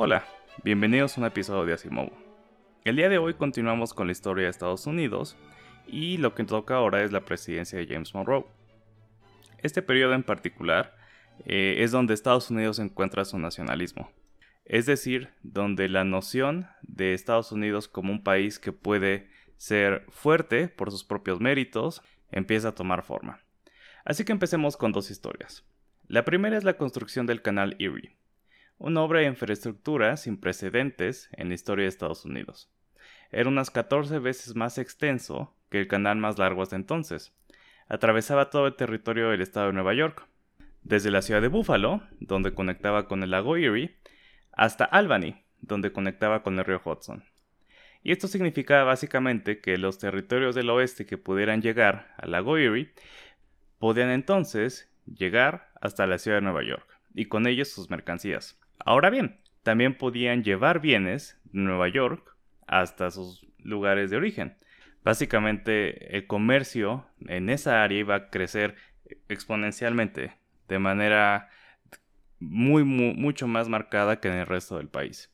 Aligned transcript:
Hola, 0.00 0.24
bienvenidos 0.62 1.18
a 1.18 1.20
un 1.20 1.26
episodio 1.26 1.64
de 1.66 1.72
Asimov. 1.72 2.10
El 2.84 2.94
día 2.94 3.08
de 3.08 3.18
hoy 3.18 3.34
continuamos 3.34 3.92
con 3.92 4.06
la 4.06 4.12
historia 4.12 4.44
de 4.44 4.50
Estados 4.50 4.86
Unidos 4.86 5.36
y 5.88 6.16
lo 6.18 6.34
que 6.34 6.44
toca 6.44 6.76
ahora 6.76 7.02
es 7.02 7.12
la 7.12 7.24
presidencia 7.24 7.78
de 7.78 7.86
James 7.86 8.14
Monroe. 8.14 8.46
Este 9.62 9.82
periodo 9.82 10.14
en 10.14 10.22
particular 10.22 10.96
eh, 11.46 11.76
es 11.78 11.90
donde 11.90 12.14
Estados 12.14 12.50
Unidos 12.50 12.78
encuentra 12.78 13.24
su 13.24 13.38
nacionalismo, 13.38 14.10
es 14.64 14.86
decir, 14.86 15.30
donde 15.42 15.88
la 15.88 16.04
noción 16.04 16.68
de 16.82 17.14
Estados 17.14 17.52
Unidos 17.52 17.88
como 17.88 18.12
un 18.12 18.22
país 18.22 18.58
que 18.58 18.72
puede 18.72 19.28
ser 19.56 20.04
fuerte 20.10 20.68
por 20.68 20.90
sus 20.90 21.04
propios 21.04 21.40
méritos 21.40 22.02
empieza 22.30 22.68
a 22.68 22.74
tomar 22.74 23.02
forma. 23.02 23.40
Así 24.04 24.24
que 24.24 24.32
empecemos 24.32 24.76
con 24.76 24.92
dos 24.92 25.10
historias. 25.10 25.64
La 26.06 26.24
primera 26.24 26.56
es 26.56 26.64
la 26.64 26.76
construcción 26.76 27.26
del 27.26 27.42
canal 27.42 27.76
Erie 27.78 28.18
una 28.78 29.02
obra 29.02 29.20
de 29.20 29.26
infraestructura 29.26 30.16
sin 30.16 30.38
precedentes 30.38 31.28
en 31.32 31.48
la 31.48 31.54
historia 31.54 31.82
de 31.82 31.88
Estados 31.88 32.24
Unidos. 32.24 32.70
Era 33.30 33.48
unas 33.48 33.70
14 33.70 34.20
veces 34.20 34.54
más 34.54 34.78
extenso 34.78 35.54
que 35.70 35.80
el 35.80 35.88
canal 35.88 36.18
más 36.18 36.38
largo 36.38 36.62
hasta 36.62 36.76
entonces. 36.76 37.34
Atravesaba 37.88 38.50
todo 38.50 38.66
el 38.66 38.76
territorio 38.76 39.30
del 39.30 39.40
estado 39.40 39.68
de 39.68 39.72
Nueva 39.72 39.94
York, 39.94 40.26
desde 40.82 41.10
la 41.10 41.22
ciudad 41.22 41.42
de 41.42 41.48
Buffalo, 41.48 42.02
donde 42.20 42.54
conectaba 42.54 43.06
con 43.06 43.22
el 43.22 43.30
lago 43.30 43.56
Erie, 43.56 43.96
hasta 44.52 44.84
Albany, 44.84 45.42
donde 45.60 45.92
conectaba 45.92 46.42
con 46.42 46.58
el 46.58 46.64
río 46.64 46.80
Hudson. 46.84 47.24
Y 48.02 48.12
esto 48.12 48.28
significaba 48.28 48.84
básicamente 48.84 49.60
que 49.60 49.76
los 49.76 49.98
territorios 49.98 50.54
del 50.54 50.70
oeste 50.70 51.04
que 51.06 51.18
pudieran 51.18 51.62
llegar 51.62 52.14
al 52.16 52.30
lago 52.30 52.56
Erie 52.56 52.92
podían 53.78 54.10
entonces 54.10 54.90
llegar 55.06 55.70
hasta 55.80 56.06
la 56.06 56.18
ciudad 56.18 56.38
de 56.38 56.42
Nueva 56.42 56.62
York, 56.62 56.98
y 57.14 57.26
con 57.26 57.46
ellos 57.46 57.68
sus 57.68 57.90
mercancías. 57.90 58.58
Ahora 58.78 59.10
bien, 59.10 59.40
también 59.62 59.96
podían 59.96 60.42
llevar 60.44 60.80
bienes 60.80 61.38
de 61.44 61.60
Nueva 61.60 61.88
York 61.88 62.36
hasta 62.66 63.10
sus 63.10 63.46
lugares 63.58 64.10
de 64.10 64.16
origen. 64.16 64.56
Básicamente 65.08 66.18
el 66.18 66.26
comercio 66.26 67.06
en 67.28 67.48
esa 67.48 67.82
área 67.82 67.98
iba 67.98 68.14
a 68.14 68.28
crecer 68.28 68.74
exponencialmente 69.30 70.34
de 70.68 70.78
manera 70.78 71.48
muy, 72.40 72.84
mucho 72.84 73.48
más 73.48 73.70
marcada 73.70 74.20
que 74.20 74.28
en 74.28 74.34
el 74.34 74.44
resto 74.46 74.76
del 74.76 74.88
país. 74.88 75.32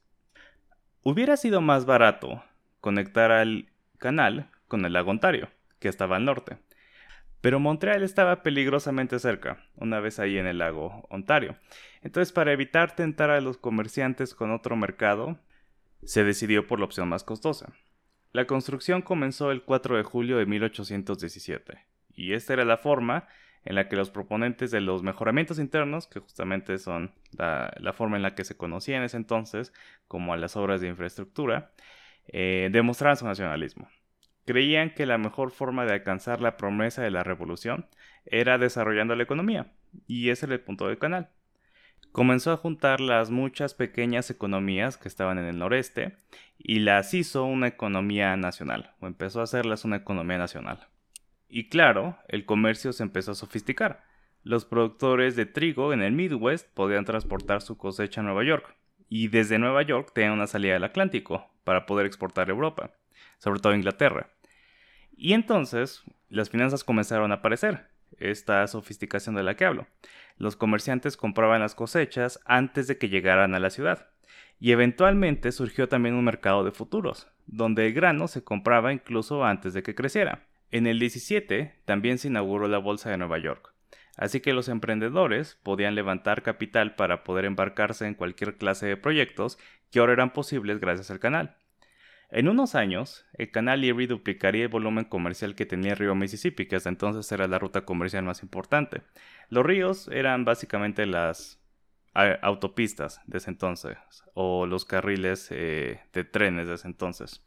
Hubiera 1.02 1.36
sido 1.36 1.60
más 1.60 1.86
barato 1.86 2.44
conectar 2.80 3.32
al 3.32 3.68
canal 3.98 4.48
con 4.68 4.84
el 4.84 4.92
lago 4.92 5.10
Ontario, 5.10 5.48
que 5.80 5.88
estaba 5.88 6.14
al 6.14 6.24
norte. 6.24 6.56
Pero 7.40 7.58
Montreal 7.58 8.04
estaba 8.04 8.44
peligrosamente 8.44 9.18
cerca, 9.18 9.58
una 9.74 9.98
vez 9.98 10.20
ahí 10.20 10.38
en 10.38 10.46
el 10.46 10.58
lago 10.58 11.04
Ontario. 11.10 11.56
Entonces, 12.00 12.32
para 12.32 12.52
evitar 12.52 12.94
tentar 12.94 13.30
a 13.30 13.40
los 13.40 13.56
comerciantes 13.56 14.36
con 14.36 14.52
otro 14.52 14.76
mercado, 14.76 15.36
se 16.04 16.22
decidió 16.22 16.68
por 16.68 16.78
la 16.78 16.84
opción 16.84 17.08
más 17.08 17.24
costosa. 17.24 17.72
La 18.34 18.48
construcción 18.48 19.00
comenzó 19.00 19.52
el 19.52 19.62
4 19.62 19.96
de 19.96 20.02
julio 20.02 20.38
de 20.38 20.44
1817, 20.44 21.78
y 22.16 22.32
esta 22.32 22.54
era 22.54 22.64
la 22.64 22.78
forma 22.78 23.28
en 23.64 23.76
la 23.76 23.88
que 23.88 23.94
los 23.94 24.10
proponentes 24.10 24.72
de 24.72 24.80
los 24.80 25.04
mejoramientos 25.04 25.60
internos, 25.60 26.08
que 26.08 26.18
justamente 26.18 26.78
son 26.78 27.14
la, 27.38 27.92
forma 27.96 28.16
en 28.16 28.24
la 28.24 28.34
que 28.34 28.44
se 28.44 28.56
conocía 28.56 28.96
en 28.96 29.04
ese 29.04 29.18
entonces 29.18 29.72
como 30.08 30.32
a 30.32 30.36
las 30.36 30.56
obras 30.56 30.80
de 30.80 30.88
infraestructura, 30.88 31.70
eh, 32.26 32.70
demostraron 32.72 33.16
su 33.16 33.24
nacionalismo. 33.24 33.88
Creían 34.44 34.90
que 34.94 35.06
la 35.06 35.16
mejor 35.16 35.52
forma 35.52 35.84
de 35.84 35.92
alcanzar 35.92 36.40
la 36.40 36.56
promesa 36.56 37.02
de 37.02 37.12
la 37.12 37.22
revolución 37.22 37.86
era 38.26 38.58
desarrollando 38.58 39.14
la 39.14 39.22
economía, 39.22 39.70
y 40.08 40.30
ese 40.30 40.46
era 40.46 40.56
el 40.56 40.60
punto 40.60 40.88
del 40.88 40.98
canal. 40.98 41.30
Comenzó 42.14 42.52
a 42.52 42.56
juntar 42.56 43.00
las 43.00 43.32
muchas 43.32 43.74
pequeñas 43.74 44.30
economías 44.30 44.96
que 44.96 45.08
estaban 45.08 45.36
en 45.36 45.46
el 45.46 45.58
noreste 45.58 46.16
y 46.56 46.78
las 46.78 47.12
hizo 47.12 47.42
una 47.42 47.66
economía 47.66 48.36
nacional, 48.36 48.94
o 49.00 49.08
empezó 49.08 49.40
a 49.40 49.42
hacerlas 49.42 49.84
una 49.84 49.96
economía 49.96 50.38
nacional. 50.38 50.86
Y 51.48 51.68
claro, 51.68 52.16
el 52.28 52.46
comercio 52.46 52.92
se 52.92 53.02
empezó 53.02 53.32
a 53.32 53.34
sofisticar. 53.34 54.04
Los 54.44 54.64
productores 54.64 55.34
de 55.34 55.46
trigo 55.46 55.92
en 55.92 56.02
el 56.02 56.12
Midwest 56.12 56.72
podían 56.72 57.04
transportar 57.04 57.62
su 57.62 57.76
cosecha 57.76 58.20
a 58.20 58.24
Nueva 58.24 58.44
York, 58.44 58.76
y 59.08 59.26
desde 59.26 59.58
Nueva 59.58 59.82
York 59.82 60.12
tenían 60.14 60.34
una 60.34 60.46
salida 60.46 60.76
al 60.76 60.84
Atlántico 60.84 61.50
para 61.64 61.84
poder 61.84 62.06
exportar 62.06 62.46
a 62.46 62.52
Europa, 62.52 62.92
sobre 63.38 63.58
todo 63.58 63.72
a 63.72 63.76
Inglaterra. 63.76 64.30
Y 65.16 65.32
entonces 65.32 66.04
las 66.28 66.48
finanzas 66.48 66.84
comenzaron 66.84 67.32
a 67.32 67.36
aparecer, 67.36 67.88
esta 68.18 68.66
sofisticación 68.66 69.34
de 69.34 69.42
la 69.42 69.56
que 69.56 69.64
hablo. 69.64 69.86
Los 70.36 70.56
comerciantes 70.56 71.16
compraban 71.16 71.60
las 71.60 71.74
cosechas 71.74 72.40
antes 72.44 72.86
de 72.86 72.98
que 72.98 73.08
llegaran 73.08 73.54
a 73.54 73.60
la 73.60 73.70
ciudad. 73.70 74.08
Y 74.60 74.72
eventualmente 74.72 75.52
surgió 75.52 75.88
también 75.88 76.14
un 76.14 76.24
mercado 76.24 76.64
de 76.64 76.70
futuros, 76.70 77.28
donde 77.46 77.86
el 77.86 77.92
grano 77.92 78.28
se 78.28 78.44
compraba 78.44 78.92
incluso 78.92 79.44
antes 79.44 79.74
de 79.74 79.82
que 79.82 79.94
creciera. 79.94 80.46
En 80.70 80.86
el 80.86 80.98
17 80.98 81.82
también 81.84 82.18
se 82.18 82.28
inauguró 82.28 82.66
la 82.66 82.78
Bolsa 82.78 83.10
de 83.10 83.18
Nueva 83.18 83.38
York, 83.38 83.72
así 84.16 84.40
que 84.40 84.52
los 84.52 84.68
emprendedores 84.68 85.56
podían 85.62 85.94
levantar 85.94 86.42
capital 86.42 86.96
para 86.96 87.22
poder 87.22 87.44
embarcarse 87.44 88.06
en 88.06 88.14
cualquier 88.14 88.56
clase 88.56 88.86
de 88.86 88.96
proyectos 88.96 89.58
que 89.90 90.00
ahora 90.00 90.14
eran 90.14 90.32
posibles 90.32 90.80
gracias 90.80 91.10
al 91.10 91.20
canal. 91.20 91.56
En 92.34 92.48
unos 92.48 92.74
años, 92.74 93.24
el 93.34 93.52
canal 93.52 93.84
Erie 93.84 94.08
duplicaría 94.08 94.64
el 94.64 94.68
volumen 94.68 95.04
comercial 95.04 95.54
que 95.54 95.66
tenía 95.66 95.92
el 95.92 95.98
río 95.98 96.16
Mississippi, 96.16 96.66
que 96.66 96.74
hasta 96.74 96.88
entonces 96.88 97.30
era 97.30 97.46
la 97.46 97.60
ruta 97.60 97.84
comercial 97.84 98.24
más 98.24 98.42
importante. 98.42 99.02
Los 99.50 99.64
ríos 99.64 100.08
eran 100.08 100.44
básicamente 100.44 101.06
las 101.06 101.60
autopistas 102.42 103.20
de 103.28 103.38
ese 103.38 103.50
entonces, 103.50 103.96
o 104.34 104.66
los 104.66 104.84
carriles 104.84 105.46
eh, 105.52 106.00
de 106.12 106.24
trenes 106.24 106.66
de 106.66 106.74
ese 106.74 106.88
entonces. 106.88 107.40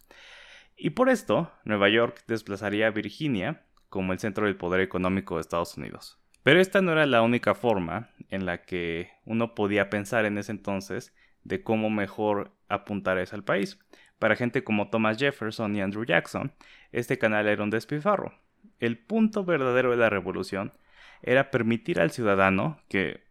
Y 0.77 0.91
por 0.91 1.09
esto, 1.09 1.51
Nueva 1.65 1.89
York 1.89 2.23
desplazaría 2.25 2.87
a 2.87 2.91
Virginia 2.91 3.65
como 3.89 4.13
el 4.13 4.19
centro 4.19 4.45
del 4.45 4.55
poder 4.55 4.79
económico 4.79 5.35
de 5.35 5.41
Estados 5.41 5.75
Unidos. 5.75 6.17
Pero 6.43 6.61
esta 6.61 6.79
no 6.79 6.93
era 6.93 7.05
la 7.05 7.23
única 7.23 7.55
forma 7.55 8.11
en 8.29 8.45
la 8.45 8.61
que 8.61 9.09
uno 9.25 9.53
podía 9.53 9.89
pensar 9.89 10.23
en 10.23 10.37
ese 10.37 10.53
entonces 10.53 11.13
de 11.43 11.61
cómo 11.61 11.89
mejor 11.89 12.53
apuntar 12.69 13.17
eso 13.17 13.35
al 13.35 13.43
país. 13.43 13.79
Para 14.19 14.35
gente 14.35 14.63
como 14.63 14.89
Thomas 14.89 15.17
Jefferson 15.17 15.75
y 15.75 15.81
Andrew 15.81 16.03
Jackson, 16.05 16.51
este 16.91 17.17
canal 17.17 17.47
era 17.47 17.63
un 17.63 17.69
despilfarro. 17.69 18.33
El 18.79 18.97
punto 18.97 19.43
verdadero 19.43 19.91
de 19.91 19.97
la 19.97 20.09
revolución 20.09 20.73
era 21.21 21.51
permitir 21.51 21.99
al 21.99 22.11
ciudadano, 22.11 22.79
que 22.89 23.21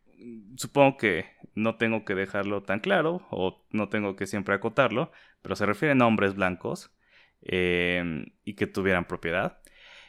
supongo 0.56 0.96
que 0.96 1.26
no 1.54 1.76
tengo 1.76 2.04
que 2.04 2.14
dejarlo 2.14 2.62
tan 2.62 2.80
claro, 2.80 3.26
o 3.30 3.64
no 3.70 3.88
tengo 3.88 4.16
que 4.16 4.26
siempre 4.26 4.54
acotarlo, 4.54 5.10
pero 5.42 5.56
se 5.56 5.66
refieren 5.66 6.02
a 6.02 6.06
hombres 6.06 6.34
blancos 6.34 6.90
em, 7.42 8.26
y 8.44 8.54
que 8.54 8.66
tuvieran 8.66 9.06
propiedad, 9.06 9.58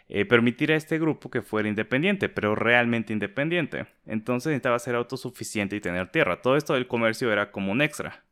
eh, 0.09 0.25
permitir 0.25 0.71
a 0.71 0.75
este 0.75 0.99
grupo 0.99 1.29
que 1.29 1.41
fuera 1.41 1.67
independiente, 1.69 2.29
pero 2.29 2.55
realmente 2.55 3.13
independiente. 3.13 3.88
Entonces 4.05 4.51
necesitaba 4.51 4.79
ser 4.79 4.95
autosuficiente 4.95 5.75
y 5.75 5.81
tener 5.81 6.09
tierra. 6.11 6.41
Todo 6.41 6.57
esto 6.57 6.73
del 6.73 6.88
comercio 6.88 7.31
era 7.31 7.51
como 7.51 7.71
un 7.71 7.81
extra. 7.81 8.23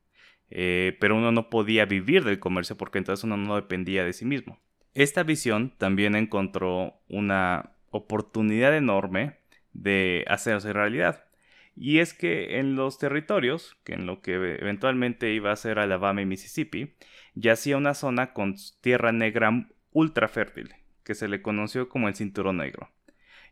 Eh, 0.49 0.97
pero 0.99 1.15
uno 1.15 1.31
no 1.31 1.49
podía 1.49 1.85
vivir 1.85 2.23
del 2.23 2.39
comercio 2.39 2.77
porque 2.77 2.99
entonces 2.99 3.23
uno 3.23 3.37
no 3.37 3.55
dependía 3.55 4.03
de 4.03 4.13
sí 4.13 4.25
mismo. 4.25 4.59
Esta 4.93 5.23
visión 5.23 5.73
también 5.77 6.15
encontró 6.15 7.01
una 7.09 7.71
oportunidad 7.89 8.75
enorme 8.75 9.37
de 9.73 10.25
hacerse 10.27 10.73
realidad. 10.73 11.25
Y 11.75 11.99
es 11.99 12.13
que 12.13 12.59
en 12.59 12.75
los 12.75 12.97
territorios, 12.97 13.75
que 13.83 13.93
en 13.93 14.05
lo 14.05 14.21
que 14.21 14.33
eventualmente 14.33 15.33
iba 15.33 15.51
a 15.51 15.57
ser 15.57 15.79
Alabama 15.79 16.21
y 16.21 16.25
Mississippi, 16.25 16.95
yacía 17.33 17.75
una 17.75 17.93
zona 17.93 18.31
con 18.31 18.55
tierra 18.79 19.11
negra 19.11 19.67
ultra 19.91 20.29
fértil, 20.29 20.73
que 21.03 21.15
se 21.15 21.27
le 21.27 21.41
conoció 21.41 21.89
como 21.89 22.07
el 22.07 22.15
cinturón 22.15 22.57
negro. 22.57 22.89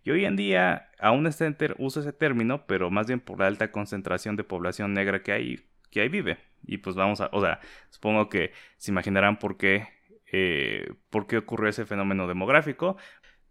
Y 0.06 0.12
hoy 0.12 0.26
en 0.26 0.38
día 0.38 0.90
aún 1.00 1.28
está 1.28 1.54
usa 1.78 2.02
ese 2.02 2.14
término, 2.14 2.66
pero 2.66 2.90
más 2.90 3.08
bien 3.08 3.20
por 3.20 3.40
la 3.40 3.48
alta 3.48 3.72
concentración 3.72 4.38
de 4.38 4.44
población 4.46 4.94
negra 4.94 5.24
que 5.24 5.32
ahí 5.34 6.10
vive. 6.10 6.38
Y 6.66 6.78
pues 6.78 6.96
vamos 6.96 7.22
a, 7.22 7.30
o 7.32 7.42
sea, 7.42 7.60
supongo 7.90 8.30
que 8.30 8.52
se 8.78 8.92
imaginarán 8.92 9.38
por 9.38 9.58
qué, 9.58 9.88
eh, 10.32 10.94
por 11.10 11.28
qué 11.28 11.38
ocurrió 11.38 11.70
ese 11.70 11.86
fenómeno 11.86 12.28
demográfico, 12.28 12.98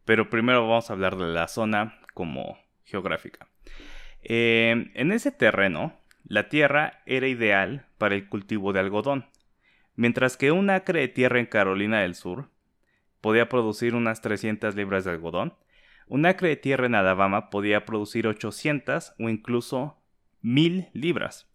pero 0.04 0.30
primero 0.30 0.66
vamos 0.66 0.90
a 0.90 0.94
hablar 0.94 1.16
de 1.16 1.26
la 1.26 1.48
zona 1.48 2.00
como 2.14 2.58
geográfica. 2.84 3.48
Eh, 4.22 4.90
en 4.94 5.12
ese 5.12 5.32
terreno, 5.32 5.98
la 6.24 6.48
tierra 6.48 7.02
era 7.06 7.26
ideal 7.26 7.86
para 7.98 8.14
el 8.14 8.28
cultivo 8.28 8.72
de 8.72 8.80
algodón, 8.80 9.26
mientras 9.96 10.36
que 10.36 10.52
un 10.52 10.70
acre 10.70 11.00
de 11.00 11.08
tierra 11.08 11.38
en 11.38 11.46
Carolina 11.46 12.00
del 12.00 12.14
Sur 12.14 12.48
podía 13.20 13.48
producir 13.48 13.94
unas 13.94 14.20
300 14.20 14.74
libras 14.74 15.04
de 15.04 15.10
algodón, 15.10 15.54
un 16.08 16.26
acre 16.26 16.48
de 16.48 16.56
tierra 16.56 16.86
en 16.86 16.94
Alabama 16.94 17.50
podía 17.50 17.84
producir 17.84 18.26
800 18.26 19.14
o 19.18 19.28
incluso 19.28 19.98
1000 20.42 20.88
libras. 20.92 21.51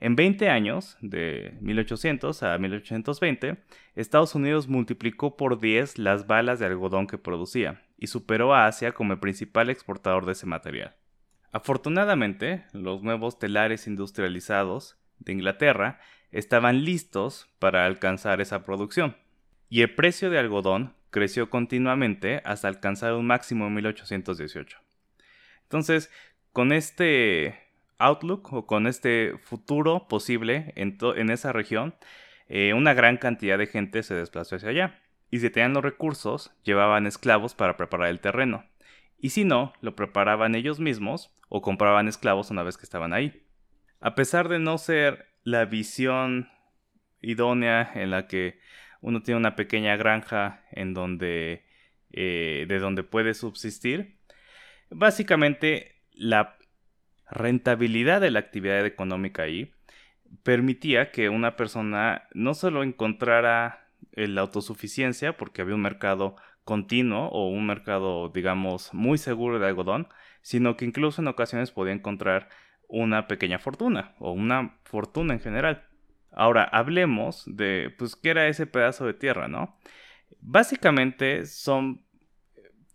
En 0.00 0.16
20 0.16 0.48
años, 0.48 0.96
de 1.00 1.56
1800 1.60 2.42
a 2.42 2.58
1820, 2.58 3.56
Estados 3.94 4.34
Unidos 4.34 4.68
multiplicó 4.68 5.36
por 5.36 5.60
10 5.60 5.98
las 5.98 6.26
balas 6.26 6.58
de 6.58 6.66
algodón 6.66 7.06
que 7.06 7.18
producía 7.18 7.82
y 7.96 8.08
superó 8.08 8.54
a 8.54 8.66
Asia 8.66 8.92
como 8.92 9.12
el 9.12 9.20
principal 9.20 9.70
exportador 9.70 10.26
de 10.26 10.32
ese 10.32 10.46
material. 10.46 10.94
Afortunadamente, 11.52 12.64
los 12.72 13.02
nuevos 13.02 13.38
telares 13.38 13.86
industrializados 13.86 14.98
de 15.20 15.32
Inglaterra 15.32 16.00
estaban 16.32 16.84
listos 16.84 17.48
para 17.60 17.86
alcanzar 17.86 18.40
esa 18.40 18.64
producción, 18.64 19.16
y 19.68 19.82
el 19.82 19.94
precio 19.94 20.30
de 20.30 20.38
algodón 20.38 20.94
creció 21.10 21.48
continuamente 21.48 22.42
hasta 22.44 22.66
alcanzar 22.66 23.14
un 23.14 23.26
máximo 23.26 23.68
en 23.68 23.74
1818. 23.74 24.78
Entonces, 25.62 26.10
con 26.52 26.72
este 26.72 27.63
outlook 27.98 28.52
o 28.52 28.66
con 28.66 28.86
este 28.86 29.34
futuro 29.42 30.08
posible 30.08 30.72
en, 30.76 31.30
esa 31.30 31.52
región, 31.52 31.94
eh, 32.48 32.74
una 32.74 32.94
gran 32.94 33.16
cantidad 33.16 33.58
de 33.58 33.66
gente 33.66 34.02
se 34.02 34.14
desplazó 34.14 34.56
hacia 34.56 34.70
allá. 34.70 35.00
Y 35.30 35.40
si 35.40 35.50
tenían 35.50 35.72
los 35.72 35.82
recursos, 35.82 36.52
llevaban 36.62 37.06
esclavos 37.06 37.54
para 37.54 37.76
preparar 37.76 38.08
el 38.08 38.20
terreno. 38.20 38.64
Y 39.18 39.30
si 39.30 39.44
no, 39.44 39.72
lo 39.80 39.96
preparaban 39.96 40.54
ellos 40.54 40.80
mismos 40.80 41.34
o 41.48 41.62
compraban 41.62 42.08
esclavos 42.08 42.50
una 42.50 42.62
vez 42.62 42.76
que 42.76 42.84
estaban 42.84 43.12
ahí. 43.12 43.42
A 44.00 44.14
pesar 44.14 44.48
de 44.48 44.58
no 44.58 44.78
ser 44.78 45.28
la 45.42 45.64
visión 45.64 46.48
idónea 47.20 47.90
en 47.94 48.10
la 48.10 48.26
que 48.26 48.60
uno 49.00 49.22
tiene 49.22 49.38
una 49.38 49.56
pequeña 49.56 49.96
granja 49.96 50.64
en 50.70 50.94
donde 50.94 51.64
eh, 52.16 52.66
de 52.68 52.78
donde 52.78 53.02
puede 53.02 53.34
subsistir, 53.34 54.20
básicamente 54.88 55.96
la 56.12 56.56
rentabilidad 57.34 58.20
de 58.20 58.30
la 58.30 58.38
actividad 58.38 58.86
económica 58.86 59.42
ahí 59.42 59.72
permitía 60.42 61.10
que 61.10 61.28
una 61.28 61.56
persona 61.56 62.28
no 62.32 62.54
solo 62.54 62.82
encontrara 62.82 63.88
la 64.12 64.40
autosuficiencia, 64.40 65.36
porque 65.36 65.62
había 65.62 65.74
un 65.74 65.82
mercado 65.82 66.36
continuo 66.64 67.28
o 67.28 67.48
un 67.48 67.66
mercado, 67.66 68.30
digamos, 68.30 68.92
muy 68.94 69.18
seguro 69.18 69.58
de 69.58 69.66
algodón, 69.66 70.08
sino 70.40 70.76
que 70.76 70.84
incluso 70.84 71.20
en 71.20 71.28
ocasiones 71.28 71.70
podía 71.70 71.92
encontrar 71.92 72.48
una 72.88 73.26
pequeña 73.26 73.58
fortuna 73.58 74.14
o 74.18 74.32
una 74.32 74.76
fortuna 74.84 75.34
en 75.34 75.40
general. 75.40 75.84
Ahora, 76.32 76.64
hablemos 76.64 77.44
de, 77.46 77.94
pues, 77.98 78.16
qué 78.16 78.30
era 78.30 78.48
ese 78.48 78.66
pedazo 78.66 79.06
de 79.06 79.14
tierra, 79.14 79.48
¿no? 79.48 79.78
Básicamente 80.40 81.46
son 81.46 82.04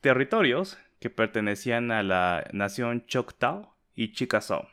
territorios 0.02 0.78
que 1.00 1.10
pertenecían 1.10 1.92
a 1.92 2.04
la 2.04 2.46
nación 2.52 3.06
Choctaw 3.08 3.74
y 4.00 4.14
Chickasaw, 4.14 4.66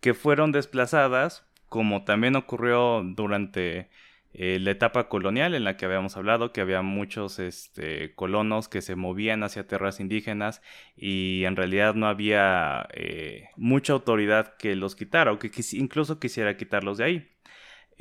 que 0.00 0.14
fueron 0.14 0.50
desplazadas, 0.50 1.46
como 1.68 2.04
también 2.04 2.36
ocurrió 2.36 3.02
durante 3.04 3.90
eh, 4.32 4.58
la 4.62 4.70
etapa 4.70 5.10
colonial 5.10 5.54
en 5.54 5.64
la 5.64 5.76
que 5.76 5.84
habíamos 5.84 6.16
hablado, 6.16 6.52
que 6.54 6.62
había 6.62 6.80
muchos 6.80 7.38
este, 7.38 8.14
colonos 8.14 8.70
que 8.70 8.80
se 8.80 8.96
movían 8.96 9.42
hacia 9.42 9.66
tierras 9.66 10.00
indígenas 10.00 10.62
y 10.96 11.44
en 11.44 11.54
realidad 11.54 11.94
no 11.94 12.06
había 12.06 12.88
eh, 12.94 13.50
mucha 13.56 13.92
autoridad 13.92 14.56
que 14.56 14.74
los 14.74 14.96
quitara 14.96 15.32
o 15.32 15.38
que 15.38 15.50
incluso 15.72 16.18
quisiera 16.18 16.56
quitarlos 16.56 16.96
de 16.96 17.04
ahí. 17.04 17.28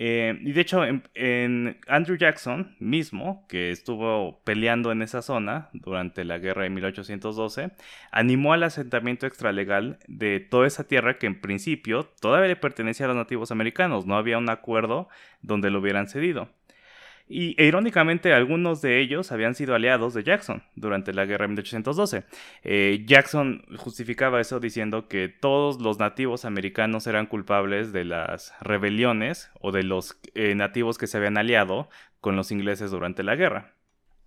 Eh, 0.04 0.40
y 0.42 0.54
de 0.54 0.62
hecho, 0.62 0.84
en, 0.84 1.78
Andrew 1.88 2.18
Jackson 2.18 2.76
mismo, 2.80 3.46
que 3.48 3.70
estuvo 3.70 4.42
peleando 4.44 4.92
en 4.92 5.04
esa 5.04 5.22
zona 5.22 5.70
durante 5.74 6.26
la 6.26 6.40
guerra 6.40 6.64
de 6.64 6.72
1812, 6.72 7.70
animó 8.12 8.54
al 8.54 8.64
asentamiento 8.64 9.28
extralegal 9.28 10.00
de 10.08 10.40
toda 10.40 10.66
esa 10.66 10.88
tierra 10.88 11.20
que 11.20 11.28
en 11.28 11.40
principio 11.40 12.10
todavía 12.20 12.48
le 12.48 12.56
pertenecía 12.56 13.06
a 13.06 13.10
los 13.10 13.16
nativos 13.16 13.52
americanos, 13.52 14.08
no 14.08 14.18
había 14.18 14.40
un 14.40 14.50
acuerdo 14.50 15.08
donde 15.44 15.70
lo 15.70 15.78
hubieran 15.78 16.08
cedido. 16.08 16.50
Y 17.32 17.56
e, 17.58 17.66
irónicamente 17.66 18.34
algunos 18.34 18.82
de 18.82 19.00
ellos 19.00 19.32
habían 19.32 19.56
sido 19.56 19.74
aliados 19.74 20.14
de 20.14 20.24
Jackson 20.24 20.64
durante 20.76 21.14
la 21.14 21.26
guerra 21.26 21.44
de 21.44 21.50
1812. 21.50 22.26
Eh, 22.64 23.04
Jackson 23.08 23.64
justificaba 23.78 24.42
eso 24.42 24.60
diciendo 24.60 25.08
que 25.08 25.30
todos 25.30 25.80
los 25.80 25.98
nativos 25.98 26.44
americanos 26.44 27.08
eran 27.08 27.28
culpables 27.28 27.94
de 27.94 28.04
las 28.04 28.54
rebeliones 28.60 29.50
o 29.62 29.72
de 29.72 29.84
los 29.84 30.20
eh, 30.36 30.56
nativos 30.56 30.98
que 30.98 31.08
se 31.08 31.18
habían 31.18 31.38
aliado 31.38 31.90
con 32.20 32.36
los 32.36 32.52
ingleses 32.52 32.92
durante 32.92 33.24
la 33.24 33.38
guerra. 33.38 33.76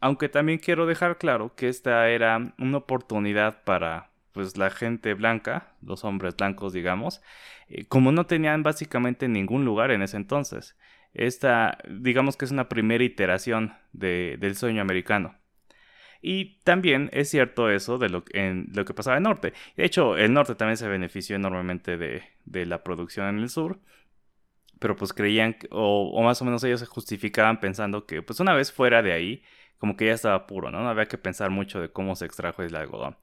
Aunque 0.00 0.31
también 0.31 0.59
quiero 0.59 0.87
dejar 0.87 1.19
claro 1.19 1.55
que 1.55 1.69
esta 1.69 2.09
era 2.09 2.55
una 2.59 2.79
oportunidad 2.79 3.62
para 3.65 4.11
pues 4.33 4.57
la 4.57 4.71
gente 4.71 5.12
blanca, 5.12 5.75
los 5.83 6.05
hombres 6.05 6.37
blancos 6.37 6.73
digamos, 6.73 7.21
eh, 7.69 7.85
como 7.85 8.12
no 8.12 8.25
tenían 8.25 8.62
básicamente 8.62 9.29
ningún 9.29 9.67
lugar 9.67 9.91
en 9.91 10.00
ese 10.00 10.17
entonces. 10.17 10.75
Esta, 11.14 11.78
digamos 11.88 12.37
que 12.37 12.44
es 12.44 12.50
una 12.50 12.69
primera 12.69 13.05
iteración 13.05 13.75
del 13.93 14.56
sueño 14.56 14.82
americano. 14.82 15.37
Y 16.26 16.56
también 16.64 17.11
es 17.12 17.28
cierto 17.28 17.70
eso 17.70 17.99
de 17.99 18.08
lo, 18.08 18.25
lo 18.32 18.84
que 18.87 18.94
pasaba 18.94 19.19
en 19.19 19.25
el 19.25 19.28
norte. 19.28 19.52
De 19.76 19.84
hecho, 19.84 20.16
el 20.16 20.32
norte 20.32 20.55
también 20.55 20.78
se 20.78 20.88
benefició 20.88 21.37
enormemente 21.37 21.99
de, 21.99 22.66
la 22.66 22.82
producción 22.82 23.28
en 23.28 23.38
el 23.40 23.50
sur. 23.50 23.78
Pero 24.81 24.96
pues 24.96 25.12
creían, 25.12 25.56
o, 25.70 26.22
más 26.22 26.40
o 26.43 26.46
menos 26.46 26.64
ellos 26.64 26.81
se 26.81 26.87
justificaban 26.87 27.61
pensando 27.61 28.06
que 28.06 28.22
pues 28.22 28.40
una 28.40 28.55
vez 28.55 28.72
fuera 28.72 29.02
de 29.02 29.12
ahí, 29.12 29.43
como 29.78 29.96
que 29.96 30.06
ya 30.06 30.14
estaba 30.14 30.46
puro, 30.46 30.70
¿no? 30.70 30.81
No 30.81 30.88
había 30.88 31.06
que 31.06 31.19
pensar 31.19 31.50
mucho 31.50 31.81
de 31.81 31.90
cómo 31.90 32.16
se 32.16 32.25
extrajo 32.25 32.62
el 32.62 32.75
algodón. 32.75 33.16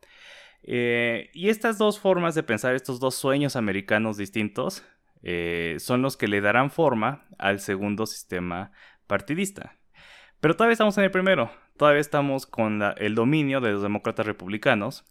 Eh, 0.63 1.31
y 1.33 1.49
estas 1.49 1.79
dos 1.79 1.99
formas 1.99 2.35
de 2.35 2.43
pensar, 2.43 2.75
estos 2.75 2.99
dos 2.99 3.15
sueños 3.15 3.55
americanos 3.55 4.17
distintos, 4.17 4.83
eh, 5.23 5.77
son 5.79 6.01
los 6.01 6.17
que 6.17 6.27
le 6.27 6.41
darán 6.41 6.71
forma 6.71 7.25
al 7.37 7.59
segundo 7.59 8.05
sistema 8.05 8.71
partidista. 9.07 9.77
Pero 10.39 10.55
todavía 10.55 10.73
estamos 10.73 10.97
en 10.97 11.03
el 11.03 11.11
primero, 11.11 11.51
todavía 11.77 12.01
estamos 12.01 12.47
con 12.47 12.81
el 12.97 13.15
dominio 13.15 13.61
de 13.61 13.71
los 13.71 13.83
demócratas 13.83 14.25
republicanos, 14.25 15.05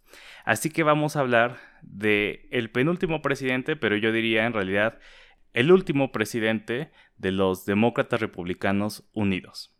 así 0.44 0.70
que 0.70 0.82
vamos 0.82 1.14
a 1.14 1.20
hablar 1.20 1.58
de 1.82 2.48
penúltimo 2.72 3.22
presidente, 3.22 3.76
pero 3.76 3.96
yo 3.96 4.10
diría 4.10 4.46
en 4.46 4.52
realidad 4.52 4.98
el 5.52 5.70
último 5.72 6.10
presidente 6.10 6.90
de 7.16 7.32
los 7.32 7.64
demócratas 7.64 8.20
republicanos 8.20 9.08
unidos. 9.12 9.76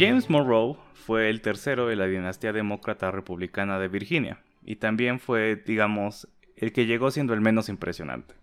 James 0.00 0.30
Monroe 0.30 0.76
fue 0.94 1.28
el 1.28 1.42
tercero 1.42 1.86
de 1.86 1.94
la 1.94 2.06
dinastía 2.06 2.54
demócrata 2.54 3.10
republicana 3.10 3.78
de 3.78 3.88
Virginia 3.88 4.40
y 4.64 4.76
también 4.76 5.20
fue, 5.20 5.56
digamos, 5.56 6.26
el 6.56 6.72
que 6.72 6.86
llegó 6.86 7.10
siendo 7.10 7.34
el 7.34 7.42
menos 7.42 7.68
impresionante. 7.68 8.34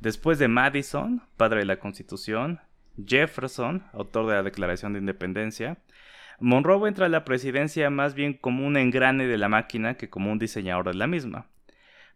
Después 0.00 0.40
de 0.40 0.48
Madison, 0.48 1.22
padre 1.36 1.60
de 1.60 1.66
la 1.66 1.78
Constitución, 1.78 2.58
Jefferson, 3.06 3.84
autor 3.92 4.26
de 4.26 4.34
la 4.34 4.42
Declaración 4.42 4.92
de 4.92 4.98
Independencia, 4.98 5.78
Monroe 6.40 6.88
entra 6.88 7.06
a 7.06 7.08
la 7.08 7.24
presidencia 7.24 7.88
más 7.88 8.14
bien 8.14 8.34
como 8.34 8.66
un 8.66 8.76
engrane 8.76 9.28
de 9.28 9.38
la 9.38 9.48
máquina 9.48 9.94
que 9.94 10.10
como 10.10 10.32
un 10.32 10.40
diseñador 10.40 10.86
de 10.86 10.94
la 10.94 11.06
misma. 11.06 11.46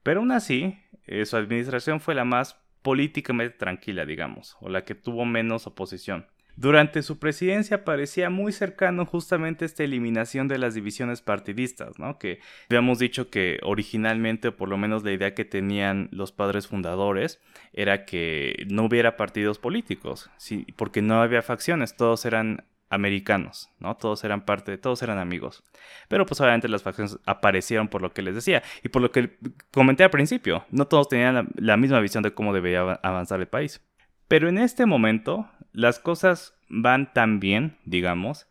Pero 0.02 0.18
aún 0.18 0.32
así, 0.32 0.80
eh, 1.06 1.24
su 1.26 1.36
administración 1.36 2.00
fue 2.00 2.16
la 2.16 2.24
más 2.24 2.60
políticamente 2.82 3.56
tranquila, 3.56 4.04
digamos, 4.04 4.56
o 4.58 4.68
la 4.68 4.84
que 4.84 4.96
tuvo 4.96 5.24
menos 5.24 5.68
oposición. 5.68 6.26
Durante 6.56 7.02
su 7.02 7.18
presidencia 7.18 7.84
parecía 7.84 8.30
muy 8.30 8.52
cercano 8.52 9.06
justamente 9.06 9.64
esta 9.64 9.82
eliminación 9.82 10.46
de 10.46 10.58
las 10.58 10.74
divisiones 10.74 11.20
partidistas, 11.20 11.98
¿no? 11.98 12.18
Que 12.18 12.38
habíamos 12.70 13.00
dicho 13.00 13.28
que 13.28 13.58
originalmente, 13.62 14.52
por 14.52 14.68
lo 14.68 14.76
menos 14.76 15.02
la 15.02 15.12
idea 15.12 15.34
que 15.34 15.44
tenían 15.44 16.08
los 16.12 16.30
padres 16.30 16.68
fundadores, 16.68 17.40
era 17.72 18.04
que 18.04 18.64
no 18.68 18.84
hubiera 18.84 19.16
partidos 19.16 19.58
políticos, 19.58 20.30
¿sí? 20.36 20.66
porque 20.76 21.02
no 21.02 21.20
había 21.20 21.42
facciones, 21.42 21.96
todos 21.96 22.24
eran 22.24 22.64
americanos, 22.90 23.70
¿no? 23.80 23.96
Todos 23.96 24.22
eran 24.22 24.44
parte, 24.44 24.78
todos 24.78 25.02
eran 25.02 25.18
amigos. 25.18 25.64
Pero 26.08 26.26
pues 26.26 26.40
obviamente 26.40 26.68
las 26.68 26.82
facciones 26.82 27.18
aparecieron 27.26 27.88
por 27.88 28.02
lo 28.02 28.12
que 28.12 28.22
les 28.22 28.34
decía 28.34 28.62
y 28.82 28.88
por 28.88 29.02
lo 29.02 29.10
que 29.10 29.38
comenté 29.72 30.04
al 30.04 30.10
principio, 30.10 30.64
no 30.70 30.86
todos 30.86 31.08
tenían 31.08 31.48
la 31.56 31.76
misma 31.76 32.00
visión 32.00 32.22
de 32.22 32.32
cómo 32.32 32.54
debía 32.54 32.80
avanzar 33.02 33.40
el 33.40 33.48
país. 33.48 33.82
Pero 34.28 34.48
en 34.48 34.58
este 34.58 34.86
momento 34.86 35.50
las 35.72 35.98
cosas 35.98 36.58
van 36.68 37.12
tan 37.12 37.40
bien, 37.40 37.78
digamos, 37.84 38.48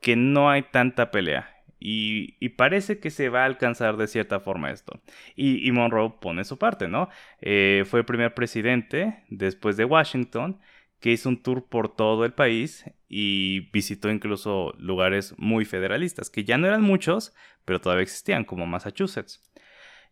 que 0.00 0.16
no 0.16 0.50
hay 0.50 0.62
tanta 0.62 1.10
pelea. 1.10 1.50
Y, 1.86 2.48
parece 2.56 2.98
que 2.98 3.10
se 3.10 3.28
va 3.28 3.42
a 3.42 3.46
alcanzar 3.46 3.98
de 3.98 4.06
cierta 4.06 4.40
forma 4.40 4.70
esto. 4.70 5.02
Y, 5.36 5.70
Monroe 5.72 6.14
pone 6.20 6.44
su 6.44 6.58
parte, 6.58 6.88
¿no? 6.88 7.10
Eh, 7.42 7.84
fue 7.86 8.00
el 8.00 8.06
primer 8.06 8.32
presidente 8.32 9.22
después 9.28 9.76
de 9.76 9.84
Washington 9.84 10.60
que 11.00 11.10
hizo 11.10 11.28
un 11.28 11.42
tour 11.42 11.68
por 11.68 11.94
todo 11.94 12.24
el 12.24 12.32
país 12.32 12.86
y 13.10 13.70
visitó 13.72 14.10
incluso 14.10 14.72
lugares 14.78 15.34
muy 15.36 15.66
federalistas, 15.66 16.30
que 16.30 16.44
ya 16.44 16.56
no 16.56 16.66
eran 16.66 16.80
muchos, 16.80 17.34
pero 17.66 17.80
todavía 17.80 18.04
existían, 18.04 18.44
como 18.44 18.64
Massachusetts. 18.66 19.42